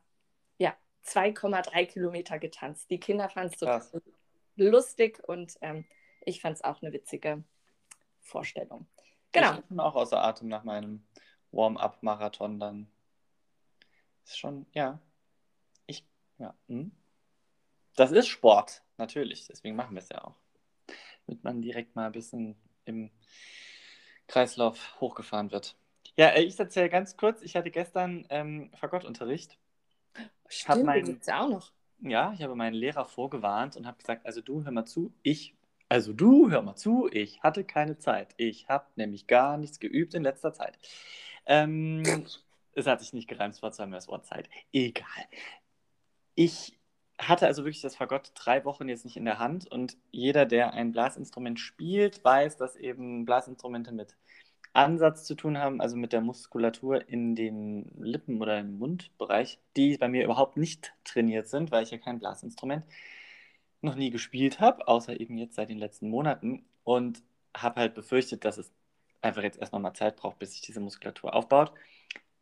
[1.06, 2.90] 2,3 Kilometer getanzt.
[2.90, 4.02] Die Kinder fanden es total
[4.56, 5.84] lustig und ähm,
[6.24, 7.44] ich fand es auch eine witzige
[8.20, 8.86] Vorstellung.
[9.32, 9.54] Genau.
[9.54, 11.06] Ich bin auch außer Atem nach meinem
[11.52, 12.88] Warm-up-Marathon dann.
[14.24, 14.98] Ist schon, ja.
[15.86, 16.04] Ich,
[16.38, 16.54] ja.
[16.68, 16.90] Hm?
[17.96, 19.46] das ist Sport, natürlich.
[19.48, 20.36] Deswegen machen wir es ja auch.
[21.26, 23.10] Damit man direkt mal ein bisschen im
[24.28, 25.76] Kreislauf hochgefahren wird.
[26.16, 27.42] Ja, äh, ich erzähle ganz kurz.
[27.42, 29.58] Ich hatte gestern ähm, Fagottunterricht.
[30.48, 31.72] Stimmt, mein, gibt's ja auch noch.
[32.00, 35.54] Ja, ich habe meinen Lehrer vorgewarnt und habe gesagt, also du hör mal zu, ich,
[35.88, 38.34] also du hör mal zu, ich hatte keine Zeit.
[38.36, 40.78] Ich habe nämlich gar nichts geübt in letzter Zeit.
[41.46, 42.02] Ähm,
[42.74, 44.48] es hat sich nicht gereimt, es war zweimal das Wort Zeit.
[44.72, 45.24] Egal.
[46.34, 46.78] Ich
[47.18, 50.74] hatte also wirklich das Fagott drei Wochen jetzt nicht in der Hand und jeder, der
[50.74, 54.16] ein Blasinstrument spielt, weiß, dass eben Blasinstrumente mit
[54.76, 59.96] Ansatz zu tun haben, also mit der Muskulatur in den Lippen- oder im Mundbereich, die
[59.96, 62.84] bei mir überhaupt nicht trainiert sind, weil ich ja kein Blasinstrument
[63.80, 67.22] noch nie gespielt habe, außer eben jetzt seit den letzten Monaten und
[67.56, 68.70] habe halt befürchtet, dass es
[69.22, 71.72] einfach jetzt erst nochmal Zeit braucht, bis sich diese Muskulatur aufbaut.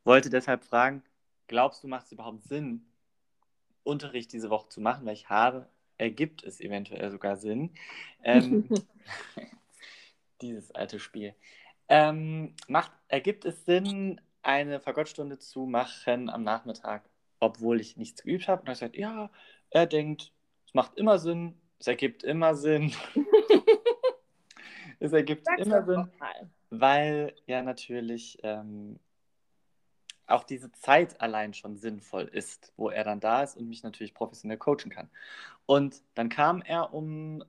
[0.05, 1.03] Wollte deshalb fragen,
[1.47, 2.85] glaubst du, macht es überhaupt Sinn,
[3.85, 5.69] Unterricht diese Woche zu machen, weil ich habe,
[5.99, 7.71] ergibt es eventuell sogar Sinn.
[8.23, 8.69] Ähm,
[10.41, 11.35] dieses alte Spiel.
[11.89, 17.09] Ähm, macht, ergibt es Sinn, eine Fagottstunde zu machen am Nachmittag,
[17.41, 18.63] obwohl ich nichts geübt habe?
[18.63, 19.31] Und er sagt, ja,
[19.71, 20.33] er denkt,
[20.67, 22.93] es macht immer Sinn, es ergibt immer Sinn.
[25.01, 26.11] es ergibt Sag's immer Sinn,
[26.71, 28.99] weil ja natürlich ähm,
[30.27, 34.15] auch diese Zeit allein schon sinnvoll ist, wo er dann da ist und mich natürlich
[34.15, 35.11] professionell coachen kann.
[35.67, 37.45] Und dann kam er um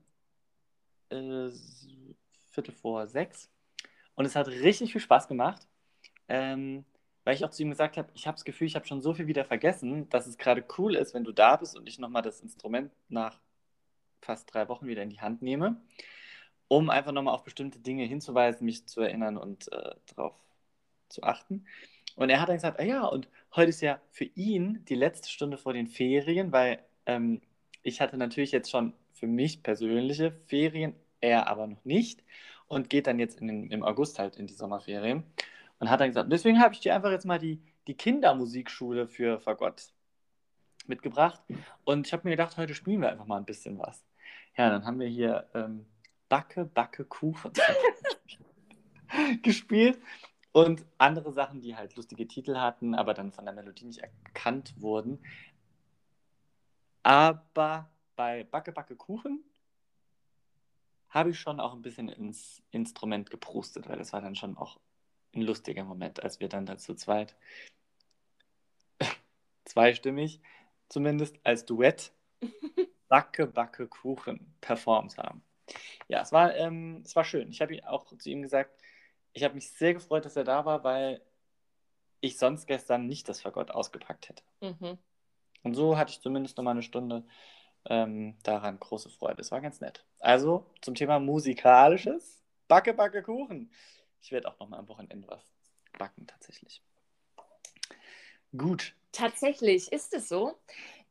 [1.10, 1.50] äh,
[2.50, 3.50] Viertel vor sechs
[4.16, 5.66] und es hat richtig viel Spaß gemacht,
[6.28, 6.84] ähm,
[7.24, 9.14] weil ich auch zu ihm gesagt habe, ich habe das Gefühl, ich habe schon so
[9.14, 12.22] viel wieder vergessen, dass es gerade cool ist, wenn du da bist und ich nochmal
[12.22, 13.40] das Instrument nach
[14.22, 15.80] fast drei Wochen wieder in die Hand nehme,
[16.68, 20.34] um einfach nochmal auf bestimmte Dinge hinzuweisen, mich zu erinnern und äh, darauf
[21.08, 21.66] zu achten.
[22.16, 25.28] Und er hat dann gesagt, ah ja, und heute ist ja für ihn die letzte
[25.28, 27.42] Stunde vor den Ferien, weil ähm,
[27.82, 32.22] ich hatte natürlich jetzt schon für mich persönliche Ferien, er aber noch nicht
[32.68, 35.24] und geht dann jetzt in im August halt in die Sommerferien
[35.78, 39.40] und hat dann gesagt, deswegen habe ich dir einfach jetzt mal die, die Kindermusikschule für
[39.40, 39.92] Fagott
[40.86, 41.40] mitgebracht
[41.84, 44.04] und ich habe mir gedacht, heute spielen wir einfach mal ein bisschen was.
[44.56, 45.86] Ja, dann haben wir hier ähm,
[46.28, 47.52] Backe, Backe, Kuchen
[49.42, 49.98] gespielt
[50.52, 54.74] und andere Sachen, die halt lustige Titel hatten, aber dann von der Melodie nicht erkannt
[54.78, 55.18] wurden.
[57.02, 59.44] Aber bei Backe, Backe, Kuchen
[61.16, 64.78] habe ich schon auch ein bisschen ins Instrument geprustet, weil das war dann schon auch
[65.34, 67.34] ein lustiger Moment, als wir dann dazu zweit,
[69.64, 70.40] zweistimmig
[70.90, 72.12] zumindest, als Duett
[73.08, 75.42] Backe, Backe, Kuchen performt haben.
[76.06, 77.48] Ja, es war, ähm, es war schön.
[77.48, 78.78] Ich habe auch zu ihm gesagt,
[79.32, 81.22] ich habe mich sehr gefreut, dass er da war, weil
[82.20, 84.42] ich sonst gestern nicht das Fagott ausgepackt hätte.
[84.60, 84.98] Mhm.
[85.62, 87.24] Und so hatte ich zumindest noch mal eine Stunde
[87.88, 89.40] ähm, daran große Freude.
[89.40, 90.04] Es war ganz nett.
[90.20, 93.70] Also zum Thema musikalisches, Backe, Backe, Kuchen.
[94.20, 95.44] Ich werde auch noch mal am Wochenende was
[95.98, 96.82] backen, tatsächlich.
[98.56, 98.94] Gut.
[99.12, 100.58] Tatsächlich ist es so.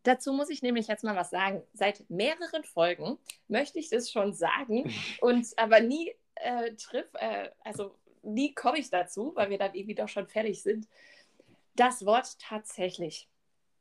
[0.03, 1.63] Dazu muss ich nämlich jetzt mal was sagen.
[1.73, 7.97] Seit mehreren Folgen möchte ich das schon sagen und aber nie äh, triff, äh, also
[8.21, 10.87] nie komme ich dazu, weil wir dann irgendwie doch schon fertig sind.
[11.75, 13.27] Das Wort tatsächlich.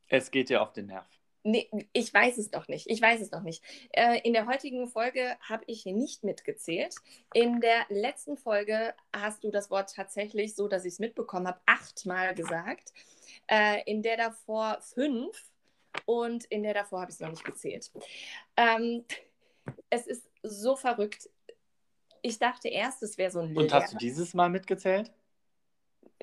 [0.08, 1.06] Es geht dir auf den Nerv.
[1.46, 2.88] Nee, ich weiß es noch nicht.
[2.88, 3.62] Ich weiß es noch nicht.
[3.90, 6.94] Äh, in der heutigen Folge habe ich nicht mitgezählt.
[7.34, 11.60] In der letzten Folge hast du das Wort tatsächlich, so dass ich es mitbekommen habe,
[11.66, 12.94] achtmal gesagt.
[13.46, 15.50] Äh, in der davor fünf
[16.06, 17.92] und in der davor habe ich es noch nicht gezählt.
[18.56, 19.04] Ähm,
[19.90, 21.28] es ist so verrückt.
[22.22, 25.12] Ich dachte erst, es wäre so ein Und hast du dieses Mal mitgezählt?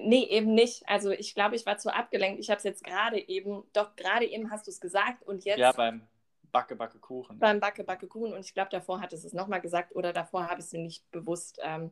[0.03, 0.87] Nee, eben nicht.
[0.87, 2.39] Also ich glaube, ich war zu abgelenkt.
[2.39, 5.59] Ich habe es jetzt gerade eben, doch gerade eben hast du es gesagt und jetzt.
[5.59, 6.07] Ja, beim
[6.51, 7.39] Backe, Backe, Kuchen.
[7.39, 8.33] Beim Backe, Backe, Kuchen.
[8.33, 11.09] Und ich glaube, davor hattest du es nochmal gesagt oder davor habe ich es nicht
[11.11, 11.91] bewusst ähm,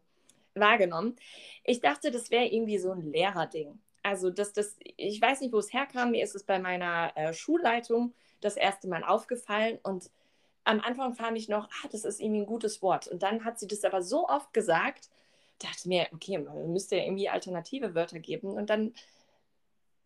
[0.54, 1.16] wahrgenommen.
[1.64, 3.80] Ich dachte, das wäre irgendwie so ein Lehrerding.
[4.04, 6.12] Also das, das, ich weiß nicht, wo es herkam.
[6.12, 10.10] Mir ist es bei meiner äh, Schulleitung das erste Mal aufgefallen und
[10.64, 13.08] am Anfang fand ich noch, ah, das ist irgendwie ein gutes Wort.
[13.08, 15.10] Und dann hat sie das aber so oft gesagt,
[15.60, 18.50] dachte mir, okay, man müsste ja irgendwie alternative Wörter geben.
[18.50, 18.94] Und dann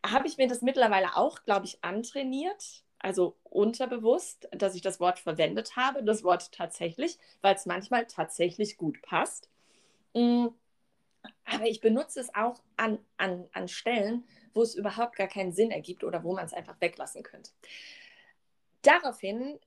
[0.06, 5.20] habe ich mir das mittlerweile auch, glaube ich, antrainiert, also unterbewusst, dass ich das Wort
[5.20, 9.50] verwendet habe, das Wort tatsächlich, weil es manchmal tatsächlich gut passt.
[10.14, 10.48] Mm,
[11.46, 15.72] aber ich benutze es auch an, an, an Stellen, wo es überhaupt gar keinen Sinn
[15.72, 17.52] ergibt oder wo man es einfach weglassen könnte.
[18.82, 19.60] Daraufhin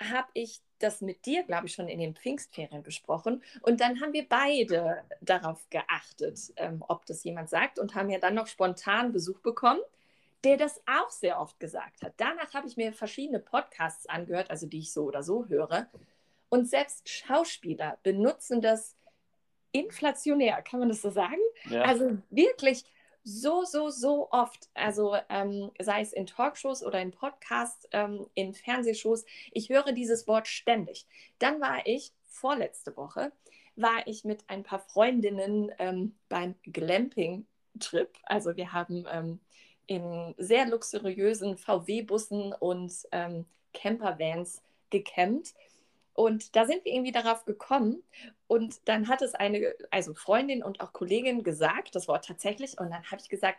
[0.00, 3.42] habe ich das mit dir, glaube ich, schon in den Pfingstferien besprochen.
[3.62, 8.18] Und dann haben wir beide darauf geachtet, ähm, ob das jemand sagt und haben ja
[8.18, 9.80] dann noch spontan Besuch bekommen.
[10.44, 12.14] der das auch sehr oft gesagt hat.
[12.16, 15.86] Danach habe ich mir verschiedene Podcasts angehört, also die ich so oder so höre.
[16.48, 18.96] Und selbst Schauspieler benutzen das
[19.72, 21.40] inflationär, kann man das so sagen?
[21.68, 21.82] Ja.
[21.82, 22.84] Also wirklich
[23.24, 24.68] so, so, so oft.
[24.74, 29.24] Also ähm, sei es in Talkshows oder in Podcasts, ähm, in Fernsehshows.
[29.52, 31.06] Ich höre dieses Wort ständig.
[31.38, 33.32] Dann war ich vorletzte Woche,
[33.76, 38.10] war ich mit ein paar Freundinnen ähm, beim Glamping-Trip.
[38.24, 39.40] Also wir haben ähm,
[39.86, 45.54] in sehr luxuriösen VW-Bussen und ähm, Campervans gecampt.
[46.14, 48.02] Und da sind wir irgendwie darauf gekommen.
[48.46, 52.78] Und dann hat es eine, also Freundin und auch Kollegin gesagt, das Wort tatsächlich.
[52.78, 53.58] Und dann habe ich gesagt,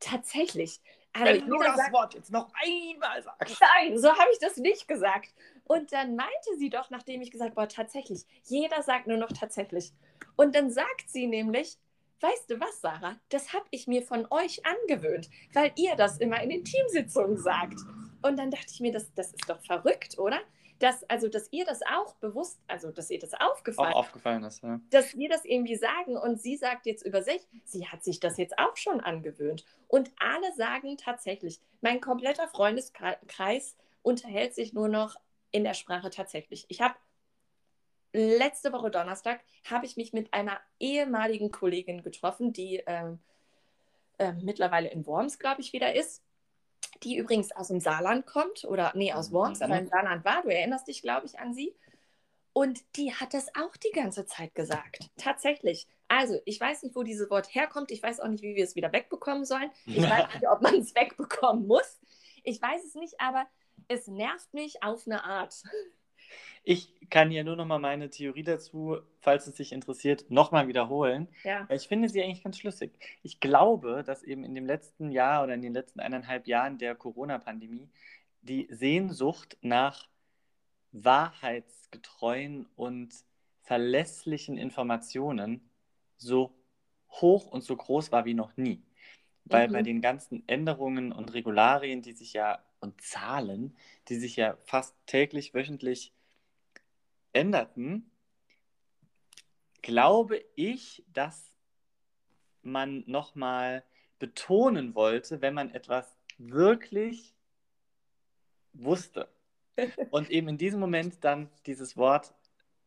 [0.00, 0.80] tatsächlich.
[1.12, 3.56] Also Wenn du das sagt, Wort jetzt noch einmal sagst.
[3.60, 5.30] Nein, so habe ich das nicht gesagt.
[5.64, 9.92] Und dann meinte sie doch, nachdem ich gesagt habe, tatsächlich, jeder sagt nur noch tatsächlich.
[10.36, 11.78] Und dann sagt sie nämlich,
[12.20, 16.40] weißt du was, Sarah, das habe ich mir von euch angewöhnt, weil ihr das immer
[16.42, 17.78] in den Teamsitzungen sagt.
[18.22, 20.40] Und dann dachte ich mir, das, das ist doch verrückt, oder?
[20.78, 24.62] Dass, also, dass ihr das auch bewusst, also dass ihr das aufgefallen, auch aufgefallen ist,
[24.62, 24.80] ja.
[24.90, 28.36] dass wir das irgendwie sagen und sie sagt jetzt über sich, sie hat sich das
[28.36, 29.64] jetzt auch schon angewöhnt.
[29.88, 35.16] Und alle sagen tatsächlich, mein kompletter Freundeskreis unterhält sich nur noch
[35.50, 36.66] in der Sprache tatsächlich.
[36.68, 36.94] Ich habe
[38.12, 43.18] letzte Woche Donnerstag habe ich mich mit einer ehemaligen Kollegin getroffen, die ähm,
[44.18, 46.22] äh, mittlerweile in Worms, glaube ich, wieder ist
[47.02, 50.42] die übrigens aus dem Saarland kommt, oder nee, aus Worms, aber im Saarland war.
[50.42, 51.74] Du erinnerst dich, glaube ich, an sie.
[52.52, 55.10] Und die hat das auch die ganze Zeit gesagt.
[55.18, 55.86] Tatsächlich.
[56.08, 57.90] Also, ich weiß nicht, wo dieses Wort herkommt.
[57.90, 59.70] Ich weiß auch nicht, wie wir es wieder wegbekommen sollen.
[59.84, 62.00] Ich weiß nicht, ob man es wegbekommen muss.
[62.44, 63.46] Ich weiß es nicht, aber
[63.88, 65.62] es nervt mich auf eine Art.
[66.64, 71.28] Ich kann ja nur noch mal meine Theorie dazu, falls es dich interessiert, nochmal wiederholen.
[71.44, 71.66] Ja.
[71.70, 72.92] Ich finde sie eigentlich ganz schlüssig.
[73.22, 76.96] Ich glaube, dass eben in dem letzten Jahr oder in den letzten eineinhalb Jahren der
[76.96, 77.88] Corona-Pandemie
[78.42, 80.08] die Sehnsucht nach
[80.92, 83.14] wahrheitsgetreuen und
[83.62, 85.68] verlässlichen Informationen
[86.16, 86.52] so
[87.10, 88.82] hoch und so groß war wie noch nie.
[89.44, 89.72] Weil mhm.
[89.72, 93.76] bei den ganzen Änderungen und Regularien, die sich ja und Zahlen,
[94.08, 96.12] die sich ja fast täglich, wöchentlich
[97.36, 98.10] änderten,
[99.82, 101.54] glaube ich, dass
[102.62, 103.84] man nochmal
[104.18, 107.34] betonen wollte, wenn man etwas wirklich
[108.72, 109.28] wusste.
[110.10, 112.34] Und eben in diesem Moment dann dieses Wort,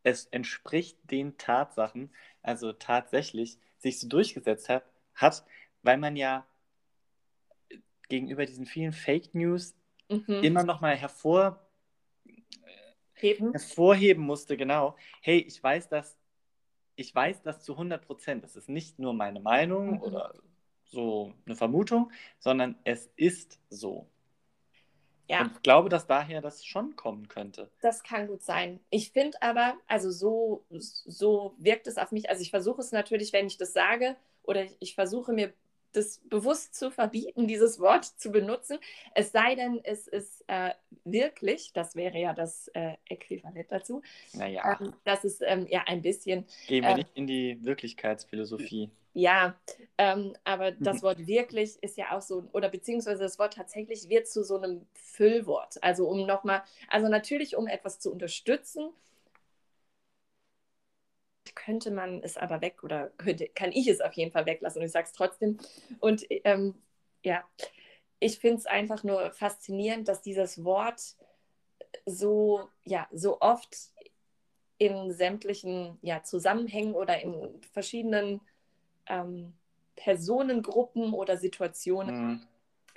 [0.01, 2.09] es entspricht den Tatsachen,
[2.41, 4.83] also tatsächlich sich so durchgesetzt hat,
[5.13, 5.45] hat
[5.83, 6.45] weil man ja
[8.09, 9.75] gegenüber diesen vielen Fake News
[10.09, 10.43] mhm.
[10.43, 11.68] immer nochmal hervor
[13.21, 13.51] Heben.
[13.51, 14.95] hervorheben musste, genau.
[15.21, 16.17] Hey, ich weiß das,
[16.95, 18.43] ich weiß das zu 100 Prozent.
[18.43, 20.01] Es ist nicht nur meine Meinung mhm.
[20.01, 20.33] oder
[20.85, 24.07] so eine Vermutung, sondern es ist so.
[25.27, 25.41] Ja.
[25.41, 27.69] Und ich glaube, dass daher das schon kommen könnte.
[27.81, 28.79] Das kann gut sein.
[28.89, 32.29] Ich finde aber, also so, so wirkt es auf mich.
[32.29, 35.53] Also ich versuche es natürlich, wenn ich das sage, oder ich versuche mir
[35.93, 38.77] das bewusst zu verbieten, dieses Wort zu benutzen.
[39.15, 40.71] Es sei denn, es ist äh,
[41.03, 44.01] wirklich, das wäre ja das äh, Äquivalent dazu,
[44.33, 44.77] naja.
[44.79, 46.45] ähm, dass es ähm, ja ein bisschen.
[46.67, 48.89] Gehen wir äh, nicht in die Wirklichkeitsphilosophie.
[49.13, 49.55] Ja,
[49.97, 54.27] ähm, aber das Wort wirklich ist ja auch so, oder beziehungsweise das Wort tatsächlich wird
[54.27, 55.81] zu so einem Füllwort.
[55.81, 58.91] Also um nochmal, also natürlich um etwas zu unterstützen
[61.55, 64.85] könnte man es aber weg oder könnte, kann ich es auf jeden Fall weglassen und
[64.85, 65.57] ich sage es trotzdem.
[65.99, 66.75] Und ähm,
[67.23, 67.43] ja,
[68.19, 71.15] ich finde es einfach nur faszinierend, dass dieses Wort
[72.05, 73.75] so, ja, so oft
[74.77, 78.41] in sämtlichen ja, Zusammenhängen oder in verschiedenen
[79.07, 79.53] ähm,
[79.95, 82.47] Personengruppen oder Situationen mhm.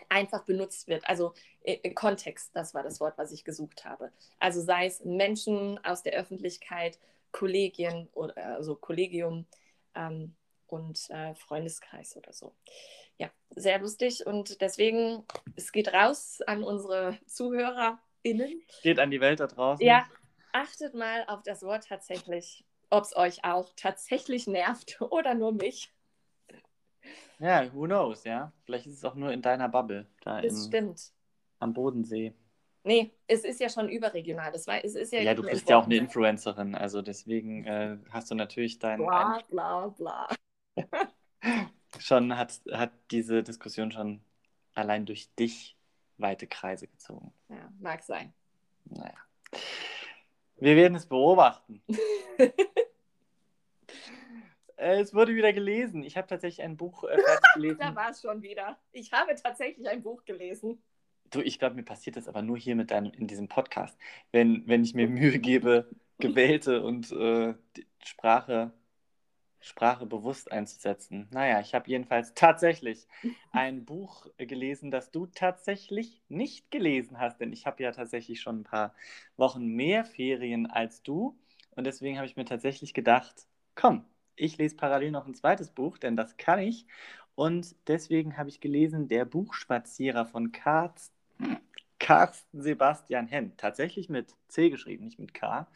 [0.08, 1.08] einfach benutzt wird.
[1.08, 4.12] Also im Kontext, das war das Wort, was ich gesucht habe.
[4.38, 6.98] Also sei es Menschen aus der Öffentlichkeit
[7.32, 9.46] Kollegien oder also Kollegium
[9.94, 12.54] ähm, und äh, Freundeskreis oder so.
[13.18, 15.24] Ja, sehr lustig und deswegen,
[15.56, 18.62] es geht raus an unsere ZuhörerInnen.
[18.83, 19.85] Geht an die Welt da draußen.
[19.85, 20.06] Ja,
[20.52, 25.92] achtet mal auf das Wort tatsächlich, ob es euch auch tatsächlich nervt oder nur mich.
[27.38, 28.52] Ja, who knows, ja.
[28.64, 30.06] Vielleicht ist es auch nur in deiner Bubble.
[30.20, 31.12] Da das in, stimmt.
[31.58, 32.35] Am Bodensee.
[32.85, 34.50] Nee, es ist ja schon überregional.
[34.50, 37.96] Das war, es ist ja, ja du bist ja auch eine Influencerin, also deswegen äh,
[38.10, 38.98] hast du natürlich dein.
[38.98, 40.28] Bla, bla, bla.
[41.98, 44.20] schon hat, hat diese Diskussion schon
[44.74, 45.76] allein durch dich
[46.18, 47.33] weite Kreise gezogen.
[47.48, 48.33] Ja, mag sein.
[48.85, 49.14] Naja.
[50.56, 51.83] Wir werden es beobachten.
[54.83, 56.02] Äh, es wurde wieder gelesen.
[56.02, 57.16] Ich habe tatsächlich ein Buch äh,
[57.54, 57.78] gelesen.
[57.78, 58.76] da war es schon wieder.
[58.90, 60.83] Ich habe tatsächlich ein Buch gelesen.
[61.33, 63.98] Du, ich glaube, mir passiert das aber nur hier mit deinem, in diesem Podcast.
[64.33, 67.54] Wenn, wenn ich mir Mühe gebe, gewählte und äh,
[68.04, 68.72] Sprache,
[69.60, 71.28] Sprache bewusst einzusetzen.
[71.33, 73.08] Naja, ich habe jedenfalls tatsächlich
[73.50, 78.60] ein Buch gelesen, das du tatsächlich nicht gelesen hast, denn ich habe ja tatsächlich schon
[78.60, 78.94] ein paar
[79.38, 81.38] Wochen mehr Ferien als du.
[81.70, 84.04] Und deswegen habe ich mir tatsächlich gedacht, komm,
[84.37, 86.87] ich lese parallel noch ein zweites Buch, denn das kann ich.
[87.35, 91.10] Und deswegen habe ich gelesen Der Buchspazierer von Karz
[91.98, 93.56] Carsten Sebastian Henn.
[93.56, 95.68] Tatsächlich mit C geschrieben, nicht mit K.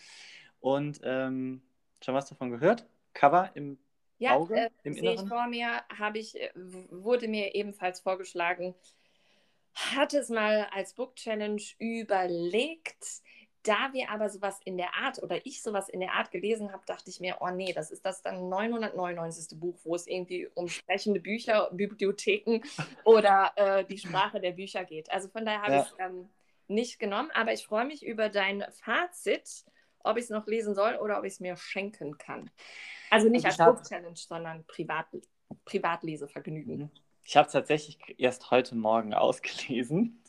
[0.60, 1.62] Und ähm,
[2.02, 2.86] schon was davon gehört?
[3.14, 3.78] Cover im
[4.18, 8.74] ja, Auge, äh, im sehe ich vor mir, habe ich, äh, wurde mir ebenfalls vorgeschlagen,
[9.74, 13.22] hat es mal als Book Challenge überlegt.
[13.66, 16.84] Da wir aber sowas in der Art oder ich sowas in der Art gelesen habe,
[16.86, 19.58] dachte ich mir, oh nee, das ist das dann 999.
[19.58, 22.60] Buch, wo es irgendwie um sprechende Bücher, Bibliotheken
[23.04, 25.10] oder äh, die Sprache der Bücher geht.
[25.10, 25.82] Also von daher habe ja.
[25.82, 26.28] ich es ähm,
[26.68, 29.64] nicht genommen, aber ich freue mich über dein Fazit,
[30.04, 32.48] ob ich es noch lesen soll oder ob ich es mir schenken kann.
[33.10, 35.06] Also nicht als Book Challenge, sondern Privat,
[35.64, 36.90] Privatlesevergnügen.
[37.24, 40.22] Ich habe es tatsächlich erst heute Morgen ausgelesen.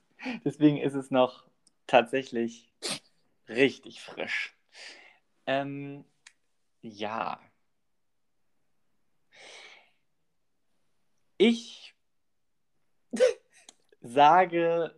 [0.43, 1.45] Deswegen ist es noch
[1.85, 2.71] tatsächlich
[3.47, 4.55] Richtig frisch.
[5.45, 6.03] Ähm,
[6.81, 7.39] ja.
[11.37, 11.95] Ich
[14.01, 14.95] sage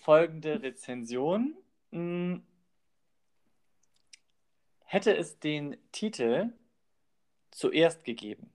[0.00, 1.56] folgende Rezension.
[1.90, 2.46] Hm,
[4.84, 6.52] hätte es den Titel
[7.50, 8.52] zuerst gegeben.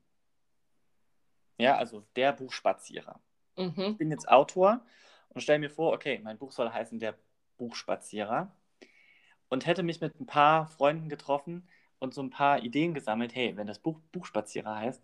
[1.58, 3.20] Ja, also der Buchspazierer.
[3.58, 3.92] Mhm.
[3.92, 4.86] Ich bin jetzt Autor
[5.30, 7.18] und stelle mir vor, okay, mein Buch soll heißen Der
[7.58, 8.52] Buchspazierer
[9.54, 11.68] und hätte mich mit ein paar Freunden getroffen
[12.00, 13.36] und so ein paar Ideen gesammelt.
[13.36, 15.04] Hey, wenn das Buch Buchspazierer heißt,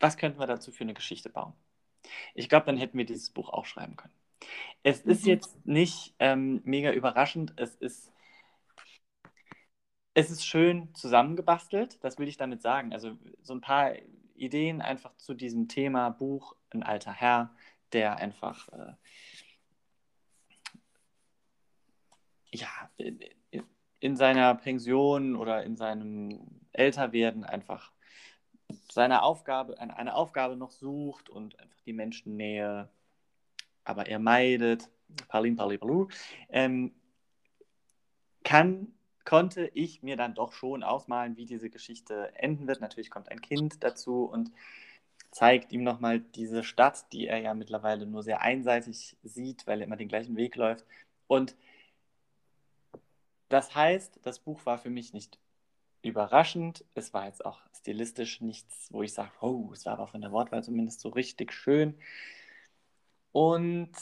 [0.00, 1.54] was könnten wir dazu für eine Geschichte bauen?
[2.34, 4.12] Ich glaube, dann hätten wir dieses Buch auch schreiben können.
[4.82, 5.12] Es mhm.
[5.12, 7.54] ist jetzt nicht ähm, mega überraschend.
[7.56, 8.12] Es ist,
[10.12, 12.92] es ist schön zusammengebastelt, das will ich damit sagen.
[12.92, 13.94] Also so ein paar
[14.34, 17.54] Ideen einfach zu diesem Thema Buch, ein alter Herr,
[17.94, 18.92] der einfach äh,
[22.52, 22.68] ja,
[24.00, 26.40] in seiner Pension oder in seinem
[26.72, 27.92] Älterwerden einfach
[28.90, 32.88] seine Aufgabe, eine, Aufgabe noch sucht und einfach die Menschennähe,
[33.84, 34.90] aber er meidet,
[35.28, 36.08] Palin, Palin, Palu,
[36.48, 36.92] ähm,
[38.44, 38.92] kann,
[39.24, 42.80] konnte ich mir dann doch schon ausmalen, wie diese Geschichte enden wird.
[42.80, 44.50] Natürlich kommt ein Kind dazu und
[45.30, 49.86] zeigt ihm nochmal diese Stadt, die er ja mittlerweile nur sehr einseitig sieht, weil er
[49.86, 50.84] immer den gleichen Weg läuft.
[51.26, 51.56] Und
[53.52, 55.38] das heißt, das Buch war für mich nicht
[56.02, 56.84] überraschend.
[56.94, 60.32] Es war jetzt auch stilistisch nichts, wo ich sage, oh, es war aber von der
[60.32, 61.98] Wortwahl zumindest so richtig schön.
[63.30, 63.92] Und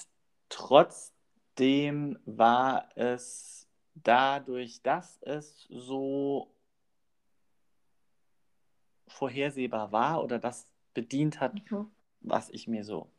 [0.49, 6.55] trotzdem war es dadurch, dass es so
[9.09, 11.91] vorhersehbar war oder das bedient hat, mhm.
[12.21, 13.11] was ich mir so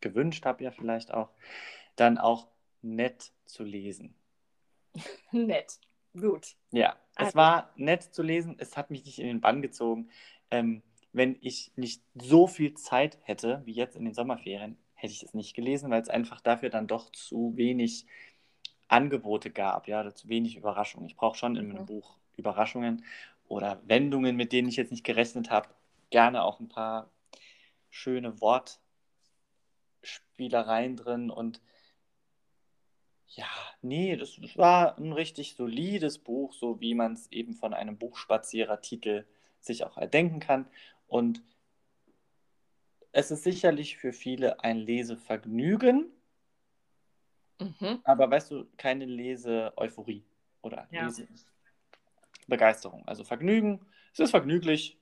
[0.00, 1.30] gewünscht habe, ja vielleicht auch,
[1.96, 2.46] dann auch
[2.82, 4.14] nett zu lesen.
[5.32, 5.78] nett.
[6.18, 6.54] Gut.
[6.70, 7.28] Ja, also.
[7.28, 8.56] es war nett zu lesen.
[8.58, 10.10] Es hat mich nicht in den Bann gezogen.
[10.50, 10.82] Ähm,
[11.12, 15.34] wenn ich nicht so viel Zeit hätte, wie jetzt in den Sommerferien, hätte ich es
[15.34, 18.06] nicht gelesen, weil es einfach dafür dann doch zu wenig
[18.88, 21.08] Angebote gab, ja, oder zu wenig Überraschungen.
[21.08, 21.86] Ich brauche schon in meinem mhm.
[21.86, 23.04] Buch Überraschungen
[23.46, 25.68] oder Wendungen, mit denen ich jetzt nicht gerechnet habe.
[26.10, 27.10] Gerne auch ein paar
[27.90, 31.60] schöne Wortspielereien drin und
[33.36, 33.46] ja,
[33.82, 37.98] nee, das, das war ein richtig solides Buch, so wie man es eben von einem
[37.98, 39.24] Buchspazierer-Titel
[39.60, 40.66] sich auch erdenken kann.
[41.08, 41.42] Und
[43.12, 46.12] es ist sicherlich für viele ein Lesevergnügen,
[47.58, 48.00] mhm.
[48.04, 50.24] aber weißt du, keine Lese-Euphorie
[50.62, 51.06] oder ja.
[51.06, 53.06] Lese-Begeisterung.
[53.06, 54.96] Also Vergnügen, es ist vergnüglich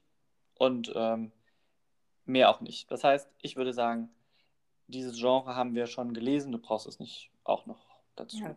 [0.55, 1.33] und ähm,
[2.24, 2.91] mehr auch nicht.
[2.91, 4.09] Das heißt, ich würde sagen,
[4.87, 7.91] dieses Genre haben wir schon gelesen, du brauchst es nicht auch noch
[8.23, 8.57] dazu ja.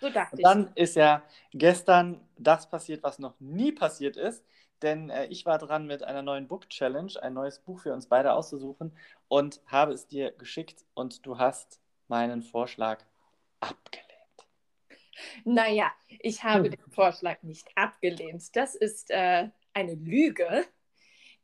[0.00, 0.82] So dachte und dann ich.
[0.84, 4.44] ist ja gestern das passiert, was noch nie passiert ist.
[4.82, 8.06] Denn äh, ich war dran mit einer neuen Book Challenge, ein neues Buch für uns
[8.06, 8.92] beide auszusuchen
[9.26, 13.04] und habe es dir geschickt und du hast meinen Vorschlag
[13.60, 14.08] abgelehnt.
[15.44, 15.90] Naja,
[16.20, 16.70] ich habe hm.
[16.70, 18.54] den Vorschlag nicht abgelehnt.
[18.54, 20.64] Das ist äh, eine Lüge.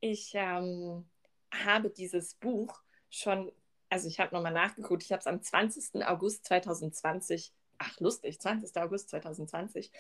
[0.01, 1.09] Ich ähm,
[1.53, 3.51] habe dieses Buch schon
[3.95, 6.05] also ich habe nochmal nachgeguckt, ich habe es am 20.
[6.05, 8.77] August 2020, ach lustig, 20.
[8.83, 9.93] August 2020,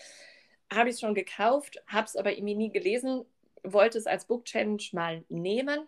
[0.73, 3.25] habe ich es schon gekauft, habe es aber irgendwie nie gelesen,
[3.63, 5.87] wollte es als Book Challenge mal nehmen,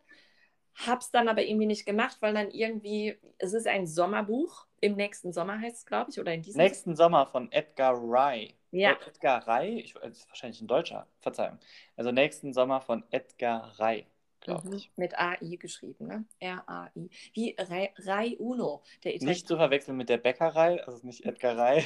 [0.75, 4.95] habe es dann aber irgendwie nicht gemacht, weil dann irgendwie, es ist ein Sommerbuch, im
[4.95, 8.55] nächsten Sommer heißt es, glaube ich, oder in diesem Nächsten Sommer von Edgar Rai.
[8.71, 8.93] Ja.
[9.05, 11.59] Edgar Rai, ich, das ist wahrscheinlich ein Deutscher, Verzeihung.
[11.97, 14.07] Also nächsten Sommer von Edgar Rai,
[14.47, 14.91] glaube Mhm, ich.
[14.97, 16.25] Mit AI geschrieben, ne?
[16.41, 17.11] R-A-I.
[17.35, 19.31] Wie Rai, Rai Uno, der Italiener.
[19.33, 21.85] Nicht zu verwechseln mit der Bäckerei, also es ist nicht Edgar Rai.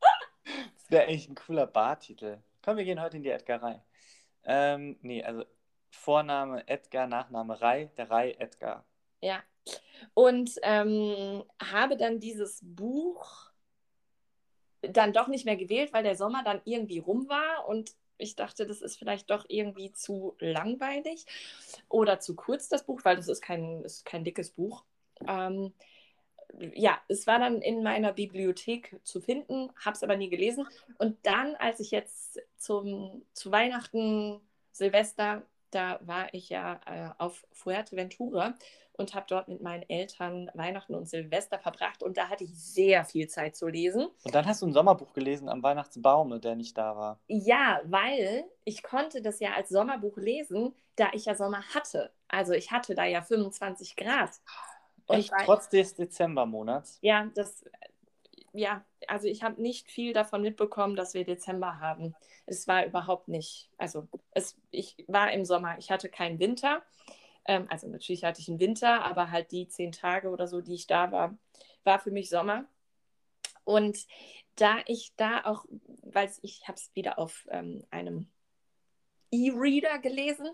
[0.74, 2.38] das wäre eigentlich ein cooler Bartitel.
[2.62, 3.82] Komm, wir gehen heute in die Edgarei.
[4.44, 5.44] Ähm, nee, also
[5.90, 8.84] Vorname Edgar, Nachname Rai, der Rai Edgar.
[9.20, 9.42] Ja.
[10.14, 13.52] Und ähm, habe dann dieses Buch
[14.82, 17.92] dann doch nicht mehr gewählt, weil der Sommer dann irgendwie rum war und
[18.22, 21.26] ich dachte, das ist vielleicht doch irgendwie zu langweilig
[21.88, 24.84] oder zu kurz, das Buch, weil das ist kein, ist kein dickes Buch.
[25.26, 25.72] Ähm,
[26.74, 30.66] ja, es war dann in meiner Bibliothek zu finden, habe es aber nie gelesen.
[30.98, 35.42] Und dann, als ich jetzt zum, zu Weihnachten, Silvester,
[35.72, 38.54] da war ich ja äh, auf Fuerteventura
[38.92, 42.02] und habe dort mit meinen Eltern Weihnachten und Silvester verbracht.
[42.02, 44.08] Und da hatte ich sehr viel Zeit zu lesen.
[44.24, 47.18] Und dann hast du ein Sommerbuch gelesen am Weihnachtsbaume, der nicht da war.
[47.26, 52.10] Ja, weil ich konnte das ja als Sommerbuch lesen, da ich ja Sommer hatte.
[52.28, 54.30] Also ich hatte da ja 25 Grad.
[55.06, 56.98] Und Echt, trotz des Dezembermonats.
[57.02, 57.64] Ja, das,
[58.52, 62.14] ja, also ich habe nicht viel davon mitbekommen, dass wir Dezember haben.
[62.46, 66.82] Es war überhaupt nicht, also es, ich war im Sommer, ich hatte keinen Winter.
[67.46, 70.74] Ähm, also natürlich hatte ich einen Winter, aber halt die zehn Tage oder so, die
[70.74, 71.36] ich da war,
[71.84, 72.66] war für mich Sommer.
[73.64, 74.06] Und
[74.56, 75.64] da ich da auch,
[76.02, 78.28] weil ich habe es wieder auf ähm, einem
[79.30, 80.50] E-Reader gelesen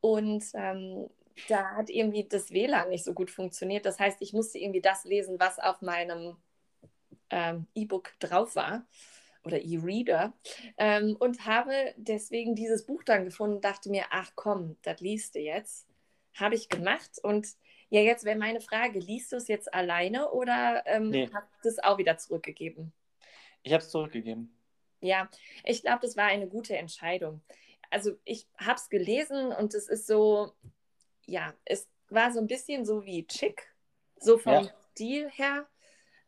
[0.00, 1.08] und ähm,
[1.48, 3.86] da hat irgendwie das WLAN nicht so gut funktioniert.
[3.86, 6.36] Das heißt, ich musste irgendwie das lesen, was auf meinem
[7.30, 8.86] ähm, E-Book drauf war
[9.44, 10.32] oder E-Reader
[10.76, 15.34] ähm, und habe deswegen dieses Buch dann gefunden und dachte mir, ach komm, das liest
[15.34, 15.86] du jetzt.
[16.34, 17.48] Habe ich gemacht und
[17.88, 21.30] ja, jetzt wäre meine Frage, liest du es jetzt alleine oder ähm, Nee.
[21.32, 22.92] hast du es auch wieder zurückgegeben?
[23.62, 24.50] Ich habe es zurückgegeben.
[25.00, 25.28] Ja,
[25.64, 27.42] ich glaube, das war eine gute Entscheidung.
[27.90, 30.52] Also ich habe es gelesen und es ist so,
[31.26, 33.72] ja, es war so ein bisschen so wie Chick,
[34.18, 34.74] so vom Ja.
[34.92, 35.68] Stil her,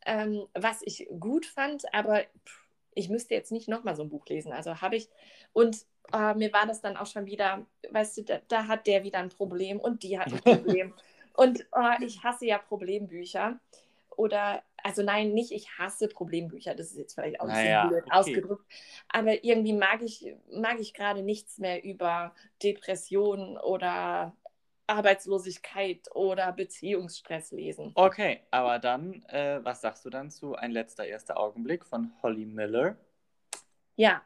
[0.08, 4.26] ähm, was ich gut fand, aber pff, ich müsste jetzt nicht nochmal so ein Buch
[4.26, 4.52] lesen.
[4.52, 5.08] Also habe ich,
[5.52, 9.04] und äh, mir war das dann auch schon wieder, weißt du, da, da hat der
[9.04, 10.94] wieder ein Problem und die hat ein Problem.
[11.34, 13.60] und äh, ich hasse ja Problembücher.
[14.16, 17.86] Oder, also nein, nicht ich hasse Problembücher, das ist jetzt vielleicht auch ein bisschen Naja,
[17.86, 18.16] blöd okay.
[18.16, 18.64] ausgedrückt.
[19.08, 24.34] Aber irgendwie mag ich, mag ich gerade nichts mehr über Depressionen oder
[24.88, 27.92] Arbeitslosigkeit oder Beziehungsstress lesen.
[27.94, 32.46] Okay, aber dann, äh, was sagst du dann zu Ein letzter erster Augenblick von Holly
[32.46, 32.96] Miller?
[33.96, 34.22] Ja.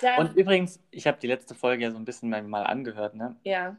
[0.00, 3.36] Da, Und übrigens, ich habe die letzte Folge ja so ein bisschen mal- angehört, ne?
[3.44, 3.76] ja,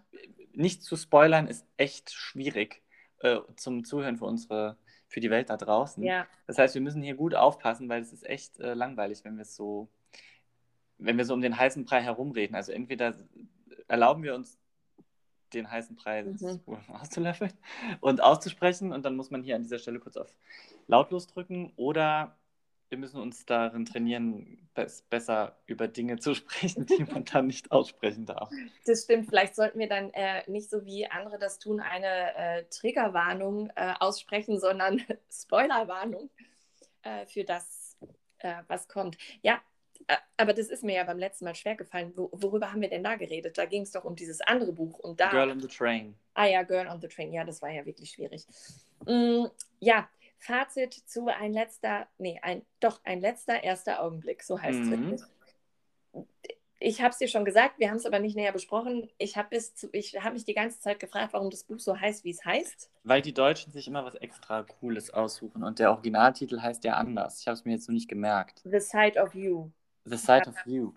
[0.53, 2.81] Nicht zu spoilern ist echt schwierig
[3.19, 4.77] äh, zum Zuhören für unsere,
[5.07, 6.03] für die Welt da draußen.
[6.03, 9.37] ja, Das heißt, wir müssen hier gut aufpassen, weil es ist echt äh, langweilig, wenn
[9.37, 9.89] wir so,
[10.97, 12.55] wenn wir so um den heißen Brei herumreden.
[12.55, 13.13] Also entweder
[13.87, 14.59] erlauben wir uns
[15.53, 16.37] den heißen Brei Mhm.
[16.37, 16.61] zu-
[16.93, 17.53] auszulöffeln
[18.01, 20.33] und auszusprechen und dann muss man hier an dieser Stelle kurz auf
[20.87, 22.37] lautlos drücken oder
[22.89, 27.71] wir müssen uns darin trainieren, bes- besser über Dinge zu sprechen, die man dann nicht
[27.71, 28.49] aussprechen darf.
[28.85, 29.27] das stimmt.
[29.27, 33.93] Vielleicht sollten wir dann äh, nicht so wie andere das tun, eine äh, Triggerwarnung äh,
[33.99, 36.29] aussprechen, sondern Spoilerwarnung
[37.03, 37.97] äh, für das,
[38.39, 39.17] äh, was kommt.
[39.41, 39.61] Ja,
[40.37, 42.13] aber das ist mir ja beim letzten Mal schwer gefallen.
[42.15, 43.57] Wo, worüber haben wir denn da geredet?
[43.57, 44.99] Da ging es doch um dieses andere Buch.
[44.99, 46.15] Und da, Girl on the Train.
[46.33, 47.33] Ah ja, Girl on the Train.
[47.33, 48.45] Ja, das war ja wirklich schwierig.
[49.05, 49.45] Mm,
[49.79, 50.07] ja,
[50.39, 54.91] Fazit zu ein letzter, nee, ein, doch ein letzter erster Augenblick, so heißt es Mhm.
[54.91, 55.21] wirklich.
[56.79, 59.09] Ich habe es dir schon gesagt, wir haben es aber nicht näher besprochen.
[59.17, 62.45] Ich habe hab mich die ganze Zeit gefragt, warum das Buch so heißt, wie es
[62.45, 62.91] heißt.
[63.03, 67.41] Weil die Deutschen sich immer was extra Cooles aussuchen und der Originaltitel heißt ja anders.
[67.41, 68.61] Ich habe es mir jetzt noch nicht gemerkt.
[68.63, 69.71] The Side of You.
[70.09, 70.93] The Sight of You.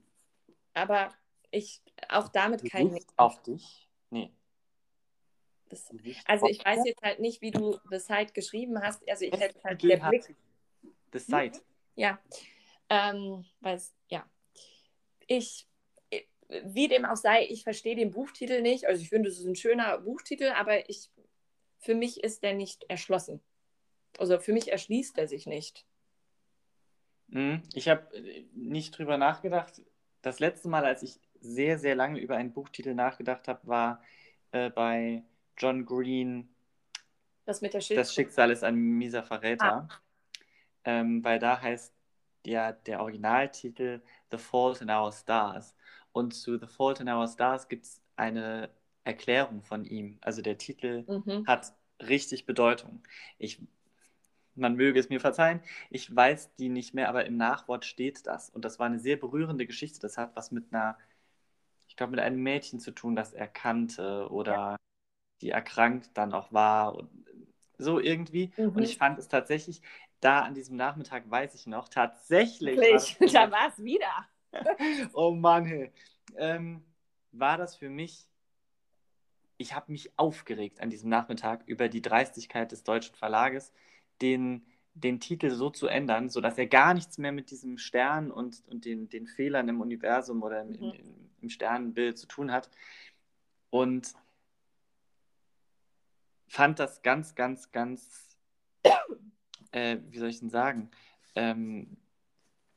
[0.74, 1.12] Aber
[1.50, 2.96] ich, auch damit Die kein.
[3.16, 3.88] Auf dich?
[4.10, 4.30] Nee.
[5.68, 5.88] Das,
[6.26, 9.08] also ich weiß jetzt halt nicht, wie du The Side geschrieben hast.
[9.08, 10.34] Also ich hätte halt der Blick
[11.12, 11.62] The Sight.
[11.94, 12.18] Ja,
[12.88, 14.28] ähm, weil es, ja.
[15.26, 15.68] Ich,
[16.64, 18.86] wie dem auch sei, ich verstehe den Buchtitel nicht.
[18.86, 21.10] Also ich finde, es ist ein schöner Buchtitel, aber ich,
[21.78, 23.40] für mich ist der nicht erschlossen.
[24.18, 25.86] Also für mich erschließt er sich nicht.
[27.30, 27.62] Mhm.
[27.74, 28.06] Ich habe
[28.54, 29.80] nicht drüber nachgedacht.
[30.22, 34.02] Das letzte Mal, als ich sehr, sehr lange über einen Buchtitel nachgedacht habe, war
[34.52, 35.22] äh, bei
[35.56, 36.48] John Green
[37.46, 37.98] Das mit der Schild.
[37.98, 39.88] Das Schicksal ist ein mieser Verräter.
[40.84, 41.94] Ähm, weil da heißt
[42.46, 44.00] ja der Originaltitel
[44.30, 45.74] The Fault in Our Stars.
[46.12, 48.70] Und zu The Fault in Our Stars gibt es eine
[49.04, 50.18] Erklärung von ihm.
[50.20, 51.46] Also der Titel Mhm.
[51.46, 53.02] hat richtig Bedeutung.
[53.38, 53.60] Ich,
[54.54, 58.50] man möge es mir verzeihen, ich weiß die nicht mehr, aber im Nachwort steht das.
[58.50, 60.00] Und das war eine sehr berührende Geschichte.
[60.00, 60.98] Das hat was mit einer,
[61.88, 64.76] ich glaube, mit einem Mädchen zu tun, das er kannte oder
[65.40, 66.94] die erkrankt dann auch war.
[66.94, 67.10] Und
[67.80, 68.52] so irgendwie.
[68.56, 68.70] Mhm.
[68.70, 69.80] Und ich fand es tatsächlich,
[70.20, 72.76] da an diesem Nachmittag weiß ich noch, tatsächlich.
[72.76, 74.26] war da war es wieder.
[75.12, 75.92] oh Mann, hey.
[76.36, 76.84] ähm,
[77.32, 78.26] war das für mich,
[79.56, 83.72] ich habe mich aufgeregt an diesem Nachmittag über die Dreistigkeit des deutschen Verlages,
[84.22, 88.62] den, den Titel so zu ändern, sodass er gar nichts mehr mit diesem Stern und,
[88.68, 90.92] und den, den Fehlern im Universum oder im, im, Mhm.
[90.92, 92.70] im, im Sternenbild zu tun hat.
[93.70, 94.14] Und
[96.48, 98.36] fand das ganz, ganz, ganz,
[99.72, 100.90] äh, wie soll ich denn sagen,
[101.34, 101.96] ähm,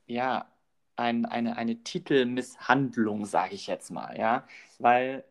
[0.05, 0.49] ja,
[0.95, 5.23] ein, eine, eine Titelmisshandlung, sage ich jetzt mal, ja, weil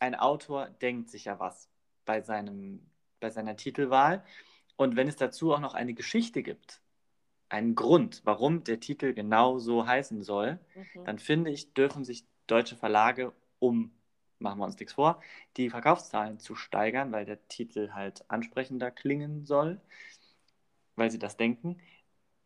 [0.00, 1.68] ein Autor denkt sich ja was
[2.04, 2.84] bei, seinem,
[3.20, 4.24] bei seiner Titelwahl
[4.76, 6.80] und wenn es dazu auch noch eine Geschichte gibt,
[7.48, 11.04] einen Grund, warum der Titel genau so heißen soll, Mhm.
[11.04, 13.92] dann finde ich, dürfen sich deutsche Verlage, um,
[14.38, 15.22] machen wir uns nichts vor,
[15.56, 19.80] die Verkaufszahlen zu steigern, weil der Titel halt ansprechender klingen soll,
[20.96, 21.78] weil sie das denken,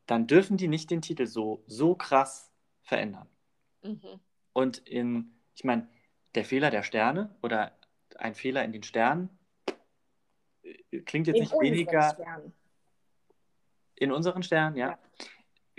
[0.06, 2.50] dann dürfen die nicht den Titel so, so krass
[2.82, 3.28] verändern.
[3.82, 4.20] Mhm.
[4.52, 5.88] Und in, ich meine,
[6.34, 7.72] der Fehler der Sterne oder
[8.16, 9.30] ein Fehler in den Sternen
[11.06, 12.52] klingt jetzt In nicht unseren weniger Sternen.
[13.96, 14.98] in unseren Sternen, ja, Ja.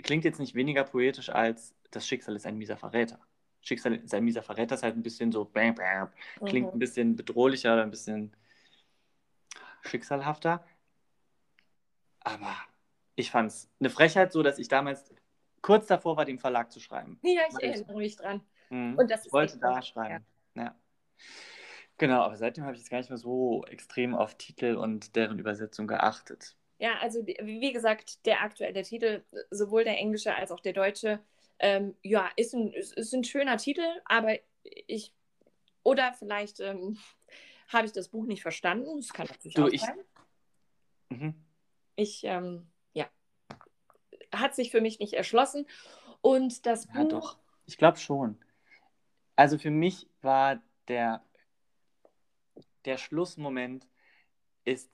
[0.02, 3.18] klingt jetzt nicht weniger poetisch als das Schicksal ist ein mieser Verräter.
[3.62, 6.10] Schicksal ist ein mieser Verräter ist halt ein bisschen so, bam, bam,
[6.46, 6.74] klingt Mhm.
[6.76, 8.34] ein bisschen bedrohlicher oder ein bisschen
[9.82, 10.64] schicksalhafter.
[12.20, 12.54] Aber
[13.16, 15.12] ich fand es eine Frechheit, so dass ich damals
[15.62, 17.18] kurz davor war, dem Verlag zu schreiben.
[17.22, 18.40] Ja, ich Weil ich- erinnere mich dran.
[18.70, 18.96] Mhm.
[18.98, 20.24] Und das ich wollte da schreiben.
[20.54, 20.74] Ja.
[22.00, 25.38] Genau, aber seitdem habe ich jetzt gar nicht mehr so extrem auf Titel und deren
[25.38, 26.56] Übersetzung geachtet.
[26.78, 31.20] Ja, also wie gesagt, der aktuelle Titel, sowohl der englische als auch der deutsche,
[31.58, 34.32] ähm, ja, ist ein, ist, ist ein schöner Titel, aber
[34.62, 35.12] ich,
[35.82, 36.96] oder vielleicht ähm,
[37.68, 39.98] habe ich das Buch nicht verstanden, das kann natürlich Du, auch ich- sein.
[41.10, 41.34] Mhm.
[41.96, 43.10] Ich, ähm, ja,
[44.34, 45.66] hat sich für mich nicht erschlossen.
[46.22, 47.38] Und das Ja, Buch, doch.
[47.66, 48.38] Ich glaube schon.
[49.36, 51.22] Also für mich war der,
[52.84, 53.86] der Schlussmoment
[54.64, 54.90] ist,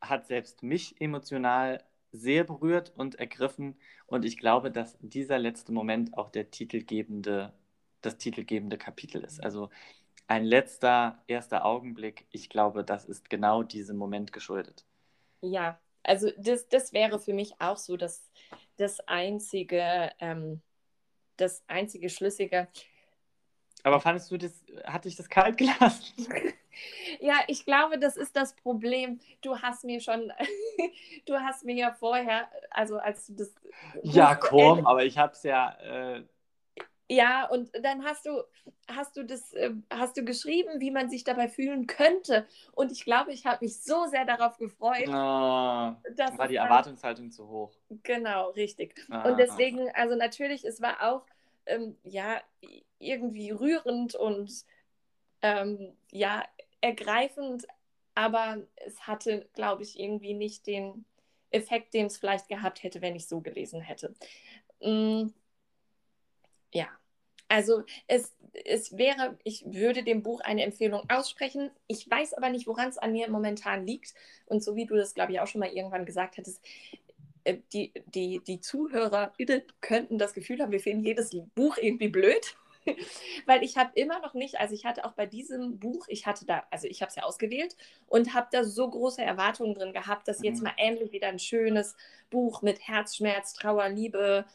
[0.00, 3.76] hat selbst mich emotional sehr berührt und ergriffen.
[4.06, 7.52] Und ich glaube, dass dieser letzte Moment auch der titelgebende,
[8.02, 9.42] das titelgebende Kapitel ist.
[9.42, 9.70] Also
[10.26, 14.86] ein letzter, erster Augenblick, ich glaube, das ist genau diesem Moment geschuldet.
[15.40, 18.30] ja, also das, das wäre für mich auch so das,
[18.76, 20.62] das einzige, ähm,
[21.36, 22.68] das einzige Schlüssige.
[23.84, 26.26] Aber fandest du das, hat dich das kalt gelassen?
[27.20, 29.18] Ja, ich glaube, das ist das Problem.
[29.40, 30.32] Du hast mir schon,
[31.26, 33.52] du hast mir ja vorher, also als du das.
[34.02, 35.72] Ja, komm, aber ich habe es ja.
[35.80, 36.22] Äh,
[37.10, 38.42] Ja, und dann hast du,
[38.86, 42.46] hast du das, äh, hast du geschrieben, wie man sich dabei fühlen könnte.
[42.72, 47.30] Und ich glaube, ich habe mich so sehr darauf gefreut, oh, dass war die Erwartungshaltung
[47.30, 47.72] zu hoch.
[48.02, 48.94] Genau, richtig.
[49.10, 49.28] Ah.
[49.28, 51.24] Und deswegen, also natürlich, es war auch
[51.66, 52.42] ähm, ja
[52.98, 54.64] irgendwie rührend und
[55.42, 56.44] ähm, ja
[56.80, 57.66] ergreifend,
[58.14, 61.04] aber es hatte, glaube ich, irgendwie nicht den
[61.50, 64.14] Effekt, den es vielleicht gehabt hätte, wenn ich so gelesen hätte.
[64.80, 65.28] Mm,
[66.72, 66.88] ja,
[67.48, 68.34] also es,
[68.64, 71.70] es wäre, ich würde dem Buch eine Empfehlung aussprechen.
[71.86, 74.14] Ich weiß aber nicht, woran es an mir momentan liegt.
[74.46, 76.60] Und so wie du das, glaube ich, auch schon mal irgendwann gesagt hattest,
[77.44, 79.32] äh, die, die, die Zuhörer
[79.80, 82.56] könnten das Gefühl haben, wir finden jedes Buch irgendwie blöd.
[83.46, 86.46] Weil ich habe immer noch nicht, also ich hatte auch bei diesem Buch, ich hatte
[86.46, 87.76] da, also ich habe es ja ausgewählt
[88.06, 90.64] und habe da so große Erwartungen drin gehabt, dass jetzt Mhm.
[90.64, 91.96] mal endlich wieder ein schönes
[92.30, 94.46] Buch mit Herzschmerz, Trauer, Liebe,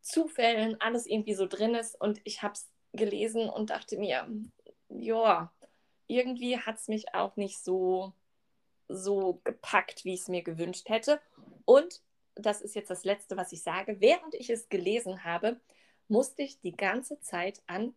[0.00, 2.00] Zufällen, alles irgendwie so drin ist.
[2.00, 4.28] Und ich habe es gelesen und dachte mir,
[4.88, 5.52] ja,
[6.06, 8.12] irgendwie hat es mich auch nicht so,
[8.88, 11.20] so gepackt, wie ich es mir gewünscht hätte.
[11.64, 12.02] Und
[12.34, 14.00] das ist jetzt das Letzte, was ich sage.
[14.00, 15.60] Während ich es gelesen habe,
[16.12, 17.94] musste ich die ganze Zeit an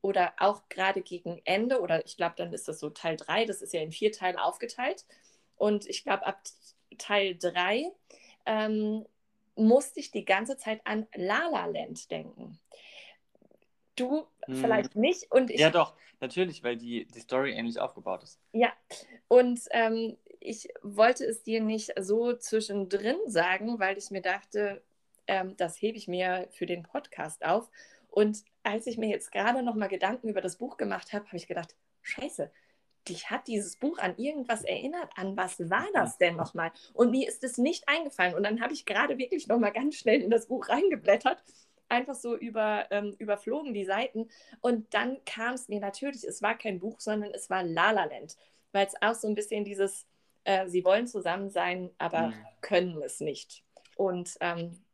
[0.00, 3.62] oder auch gerade gegen Ende, oder ich glaube, dann ist das so Teil 3, das
[3.62, 5.04] ist ja in vier Teile aufgeteilt.
[5.56, 6.42] Und ich glaube, ab
[6.96, 7.92] Teil 3
[8.46, 9.04] ähm,
[9.54, 12.58] musste ich die ganze Zeit an La La Land denken.
[13.96, 14.54] Du Hm.
[14.54, 15.30] vielleicht nicht.
[15.30, 18.40] Und ich Ja, doch, natürlich, weil die, die Story ähnlich aufgebaut ist.
[18.52, 18.72] Ja,
[19.28, 24.82] und ähm, ich wollte es dir nicht so zwischendrin sagen, weil ich mir dachte,
[25.28, 27.70] ähm, das hebe ich mir für den Podcast auf.
[28.10, 31.36] Und als ich mir jetzt gerade noch mal Gedanken über das Buch gemacht habe, habe
[31.36, 32.50] ich gedacht, scheiße,
[33.08, 35.10] dich hat dieses Buch an irgendwas erinnert.
[35.16, 36.72] An was war das denn nochmal?
[36.94, 38.34] Und mir ist es nicht eingefallen.
[38.34, 41.42] Und dann habe ich gerade wirklich noch mal ganz schnell in das Buch reingeblättert
[41.88, 44.28] einfach so über, ähm, überflogen die Seiten.
[44.60, 48.04] Und dann kam es mir natürlich, es war kein Buch, sondern es war La La
[48.04, 48.36] Land,
[48.72, 50.06] weil es auch so ein bisschen dieses,
[50.44, 52.34] äh, sie wollen zusammen sein, aber mhm.
[52.60, 53.64] können es nicht.
[53.96, 54.84] Und ähm,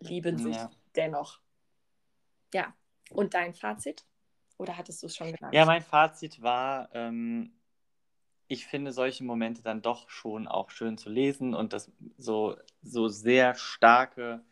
[0.00, 0.70] lieben sich ja.
[0.96, 1.40] dennoch.
[2.52, 2.74] Ja,
[3.10, 4.04] und dein Fazit?
[4.58, 5.54] Oder hattest du es schon genannt?
[5.54, 7.52] Ja, mein Fazit war, ähm,
[8.46, 13.08] ich finde solche Momente dann doch schon auch schön zu lesen und das so, so
[13.08, 14.44] sehr starke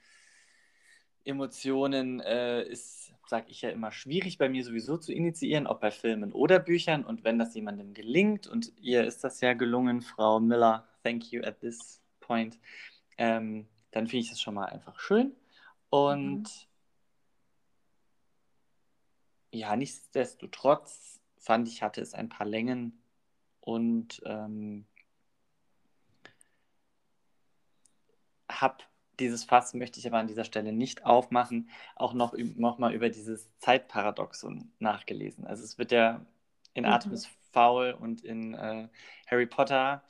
[1.25, 5.91] Emotionen äh, ist, sage ich ja immer, schwierig bei mir sowieso zu initiieren, ob bei
[5.91, 7.05] Filmen oder Büchern.
[7.05, 11.43] Und wenn das jemandem gelingt, und ihr ist das ja gelungen, Frau Miller, thank you
[11.43, 12.59] at this point,
[13.19, 15.35] ähm, dann finde ich das schon mal einfach schön.
[15.91, 16.49] Und mhm.
[19.53, 23.01] ja, nichtsdestotrotz fand ich, hatte es ein paar Längen
[23.61, 24.87] und ähm,
[28.51, 28.85] habe
[29.19, 33.09] dieses Fass möchte ich aber an dieser Stelle nicht aufmachen, auch noch, noch mal über
[33.09, 35.45] dieses Zeitparadoxon nachgelesen.
[35.45, 36.25] Also es wird ja
[36.75, 36.91] in mhm.
[36.91, 38.89] Atem ist faul und in äh,
[39.27, 40.05] Harry Potter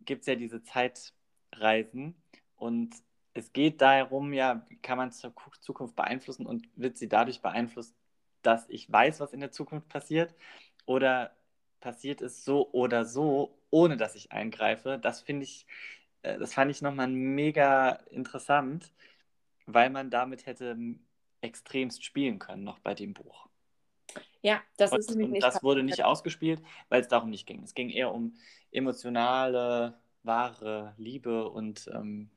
[0.00, 2.14] gibt es ja diese Zeitreisen
[2.56, 2.94] und
[3.38, 7.94] es geht darum, ja, kann man zur Zukunft beeinflussen und wird sie dadurch beeinflusst,
[8.42, 10.34] dass ich weiß, was in der Zukunft passiert
[10.86, 11.32] oder
[11.80, 14.98] passiert es so oder so, ohne dass ich eingreife.
[15.00, 15.66] Das finde ich
[16.22, 18.92] äh, das fand ich nochmal mega interessant,
[19.66, 20.76] weil man damit hätte
[21.40, 23.48] extremst spielen können, noch bei dem Buch.
[24.40, 25.42] Ja, das und, ist nämlich nicht.
[25.42, 27.62] Das wurde nicht ausgespielt, weil es darum nicht ging.
[27.62, 28.36] Es ging eher um
[28.70, 32.30] emotionale, wahre Liebe und ähm,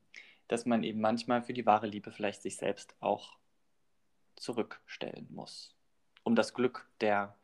[0.52, 3.38] dass man eben manchmal für die wahre Liebe vielleicht sich selbst auch
[4.36, 5.76] zurückstellen muss,
[6.24, 7.38] um das Glück der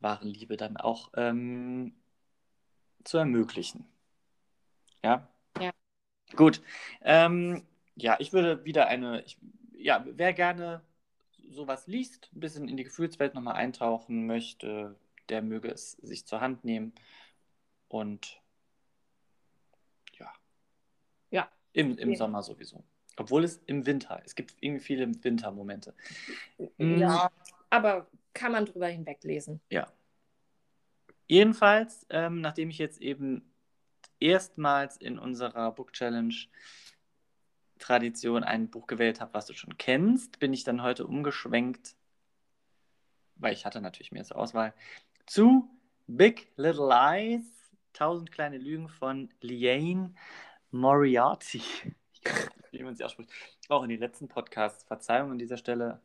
[0.00, 1.94] wahren Liebe dann auch ähm,
[3.04, 3.86] zu ermöglichen.
[5.02, 5.28] Ja,
[6.36, 6.62] Gut.
[7.02, 7.66] Ähm,
[7.96, 9.38] ja, ich würde wieder eine, ich,
[9.72, 10.82] ja, wer gerne
[11.48, 14.96] sowas liest, ein bisschen in die Gefühlswelt nochmal eintauchen möchte,
[15.28, 16.92] der möge es sich zur Hand nehmen.
[17.88, 18.40] Und
[21.30, 21.50] ja.
[21.72, 21.82] Ja.
[21.82, 22.84] Im, im Sommer sowieso.
[23.16, 25.94] Obwohl es im Winter, es gibt irgendwie viele Wintermomente.
[26.78, 27.30] Ja, hm.
[27.68, 29.60] aber kann man drüber hinweglesen.
[29.70, 29.92] Ja.
[31.26, 33.42] Jedenfalls, ähm, nachdem ich jetzt eben
[34.18, 36.34] erstmals in unserer Book Challenge
[37.78, 41.96] Tradition ein Buch gewählt habe, was du schon kennst, bin ich dann heute umgeschwenkt,
[43.36, 44.74] weil ich hatte natürlich mehr zur Auswahl,
[45.26, 45.68] zu
[46.06, 47.44] Big Little Lies,
[47.92, 50.14] Tausend kleine Lügen von Liane
[50.70, 51.62] Moriarty.
[52.12, 53.30] Ich weiß nicht, wie man sie ausspricht.
[53.68, 54.84] Auch in den letzten Podcasts.
[54.84, 56.00] Verzeihung an dieser Stelle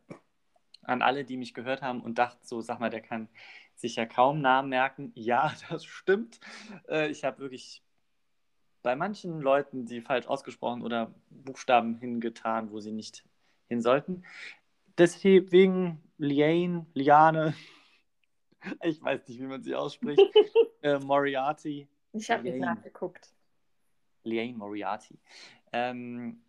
[0.83, 3.27] an alle, die mich gehört haben und dachten so, sag mal, der kann
[3.75, 5.11] sich ja kaum Namen merken.
[5.15, 6.39] Ja, das stimmt.
[6.87, 7.81] Äh, ich habe wirklich
[8.83, 13.25] bei manchen Leuten die falsch ausgesprochen oder Buchstaben hingetan, wo sie nicht
[13.67, 14.23] hin sollten.
[14.97, 17.55] Deswegen Liane, Liane,
[18.83, 20.21] ich weiß nicht, wie man sie ausspricht,
[20.83, 21.87] äh, Moriarty.
[22.13, 23.34] Ich habe nicht nachgeguckt.
[24.25, 25.17] Liane Moriarty.
[25.71, 26.41] Ähm,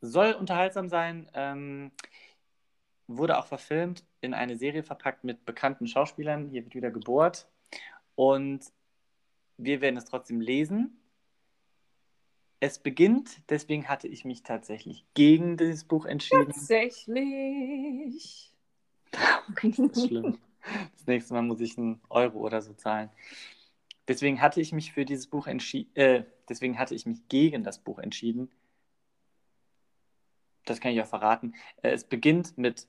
[0.00, 1.90] soll unterhaltsam sein, ähm,
[3.06, 6.50] wurde auch verfilmt, in eine Serie verpackt mit bekannten Schauspielern.
[6.50, 7.48] Hier wird wieder gebohrt.
[8.14, 8.64] Und
[9.56, 11.00] wir werden es trotzdem lesen.
[12.60, 16.46] Es beginnt, deswegen hatte ich mich tatsächlich gegen dieses Buch entschieden.
[16.46, 18.52] Tatsächlich.
[19.62, 20.38] das ist schlimm.
[20.96, 23.10] Das nächste Mal muss ich einen Euro oder so zahlen.
[24.08, 27.78] Deswegen hatte ich mich für dieses Buch entschieden, äh, deswegen hatte ich mich gegen das
[27.78, 28.50] Buch entschieden.
[30.64, 31.54] Das kann ich auch verraten.
[31.82, 32.88] Äh, es beginnt mit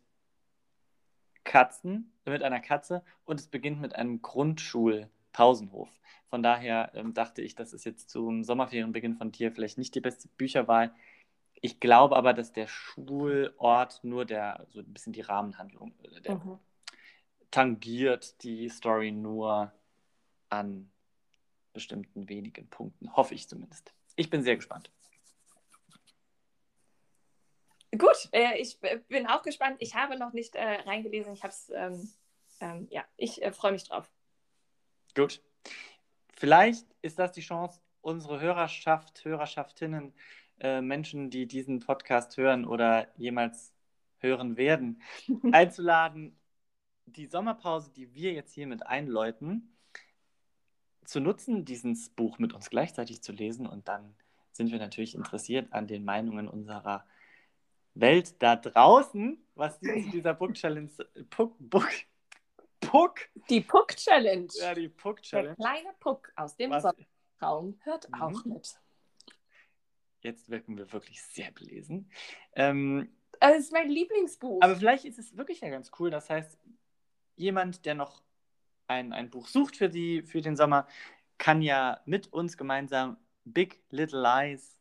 [1.43, 5.89] Katzen, mit einer Katze und es beginnt mit einem Grundschulpausenhof.
[6.29, 10.01] Von daher ähm, dachte ich, das ist jetzt zum Sommerferienbeginn von dir vielleicht nicht die
[10.01, 10.93] beste Bücherwahl.
[11.61, 16.35] Ich glaube aber, dass der Schulort nur der, so ein bisschen die Rahmenhandlung, äh, der
[16.35, 16.59] mhm.
[17.51, 19.73] tangiert die Story nur
[20.49, 20.89] an
[21.79, 23.15] bestimmten wenigen Punkten.
[23.15, 23.93] Hoffe ich zumindest.
[24.17, 24.91] Ich bin sehr gespannt.
[27.97, 28.77] Gut, äh, ich
[29.07, 29.77] bin auch gespannt.
[29.79, 31.31] Ich habe noch nicht äh, reingelesen.
[31.31, 32.11] Ich habe es, ähm,
[32.59, 34.11] ähm, ja, ich äh, freue mich drauf.
[35.15, 35.41] Gut.
[36.35, 40.13] Vielleicht ist das die Chance, unsere Hörerschaft, Hörerschaftinnen,
[40.59, 43.73] äh, Menschen, die diesen Podcast hören oder jemals
[44.17, 45.01] hören werden,
[45.53, 46.37] einzuladen,
[47.05, 49.73] die Sommerpause, die wir jetzt hiermit einläuten,
[51.09, 53.67] zu nutzen, dieses Buch mit uns gleichzeitig zu lesen.
[53.67, 54.15] Und dann
[54.51, 57.05] sind wir natürlich interessiert an den Meinungen unserer
[57.95, 60.89] Welt da draußen, was die zu dieser Book Challenge.
[61.29, 61.89] Puck, Book,
[62.79, 63.19] Puck.
[63.49, 64.47] Die Puck Challenge.
[64.53, 65.55] Ja, die Puck Der Challenge.
[65.55, 66.85] kleine Puck aus dem Was,
[67.41, 68.21] Raum hört Mhm.
[68.21, 68.79] auch mit.
[70.21, 72.11] jetzt wirken wir wirklich sehr belesen.
[72.53, 74.61] Ähm, Das ist mein Lieblingsbuch.
[74.61, 76.09] aber vielleicht ist es wirklich ja ganz cool.
[76.09, 76.57] Das heißt,
[77.37, 78.21] jemand, der noch
[78.89, 80.87] ein, ein Buch sucht für, die, für den Sommer,
[81.37, 84.77] kann ja mit uns gemeinsam Big Little Lies,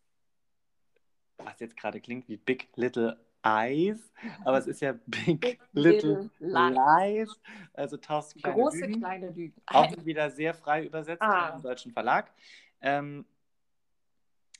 [1.37, 4.13] was jetzt gerade klingt wie Big Little Eyes,
[4.45, 7.41] aber es ist ja Big, Big Little, Little Lies,
[7.75, 9.01] also tausend kleine Große Lügen.
[9.01, 9.55] kleine Lügen.
[9.67, 11.51] auch wieder sehr frei übersetzt Ah.
[11.55, 12.33] im deutschen Verlag,
[12.81, 13.25] ähm,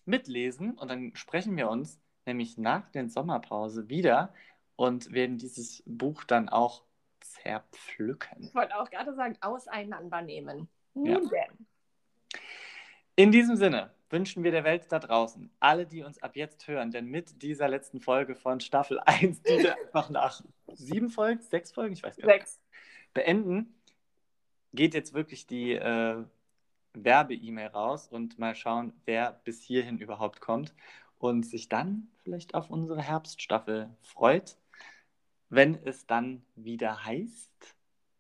[0.05, 4.33] mitlesen und dann sprechen wir uns nämlich nach der Sommerpause wieder
[4.77, 6.85] und werden dieses Buch dann auch
[7.33, 8.45] zerpflücken.
[8.45, 10.69] Ich wollte auch gerade sagen, auseinandernehmen.
[10.95, 11.19] Ja.
[11.19, 11.67] Nun denn.
[13.17, 16.91] In diesem Sinne wünschen wir der Welt da draußen, alle, die uns ab jetzt hören,
[16.91, 20.43] denn mit dieser letzten Folge von Staffel 1, die wir einfach nach
[20.75, 22.61] sieben Folgen, sechs Folgen, ich weiß gar nicht, Sechs.
[23.15, 23.75] beenden,
[24.73, 26.25] geht jetzt wirklich die äh,
[26.95, 30.75] Werbe-E-Mail raus und mal schauen, wer bis hierhin überhaupt kommt
[31.19, 34.57] und sich dann vielleicht auf unsere Herbststaffel freut,
[35.49, 37.75] wenn es dann wieder heißt,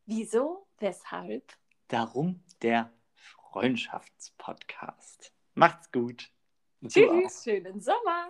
[0.06, 0.66] Wieso?
[0.78, 1.44] Weshalb?
[1.88, 5.32] darum der Freundschaftspodcast.
[5.54, 6.30] Macht's gut.
[6.86, 8.28] Tschüss, schönen Sommer.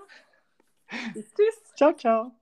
[1.14, 1.74] tschüss.
[1.76, 2.32] Ciao, ciao.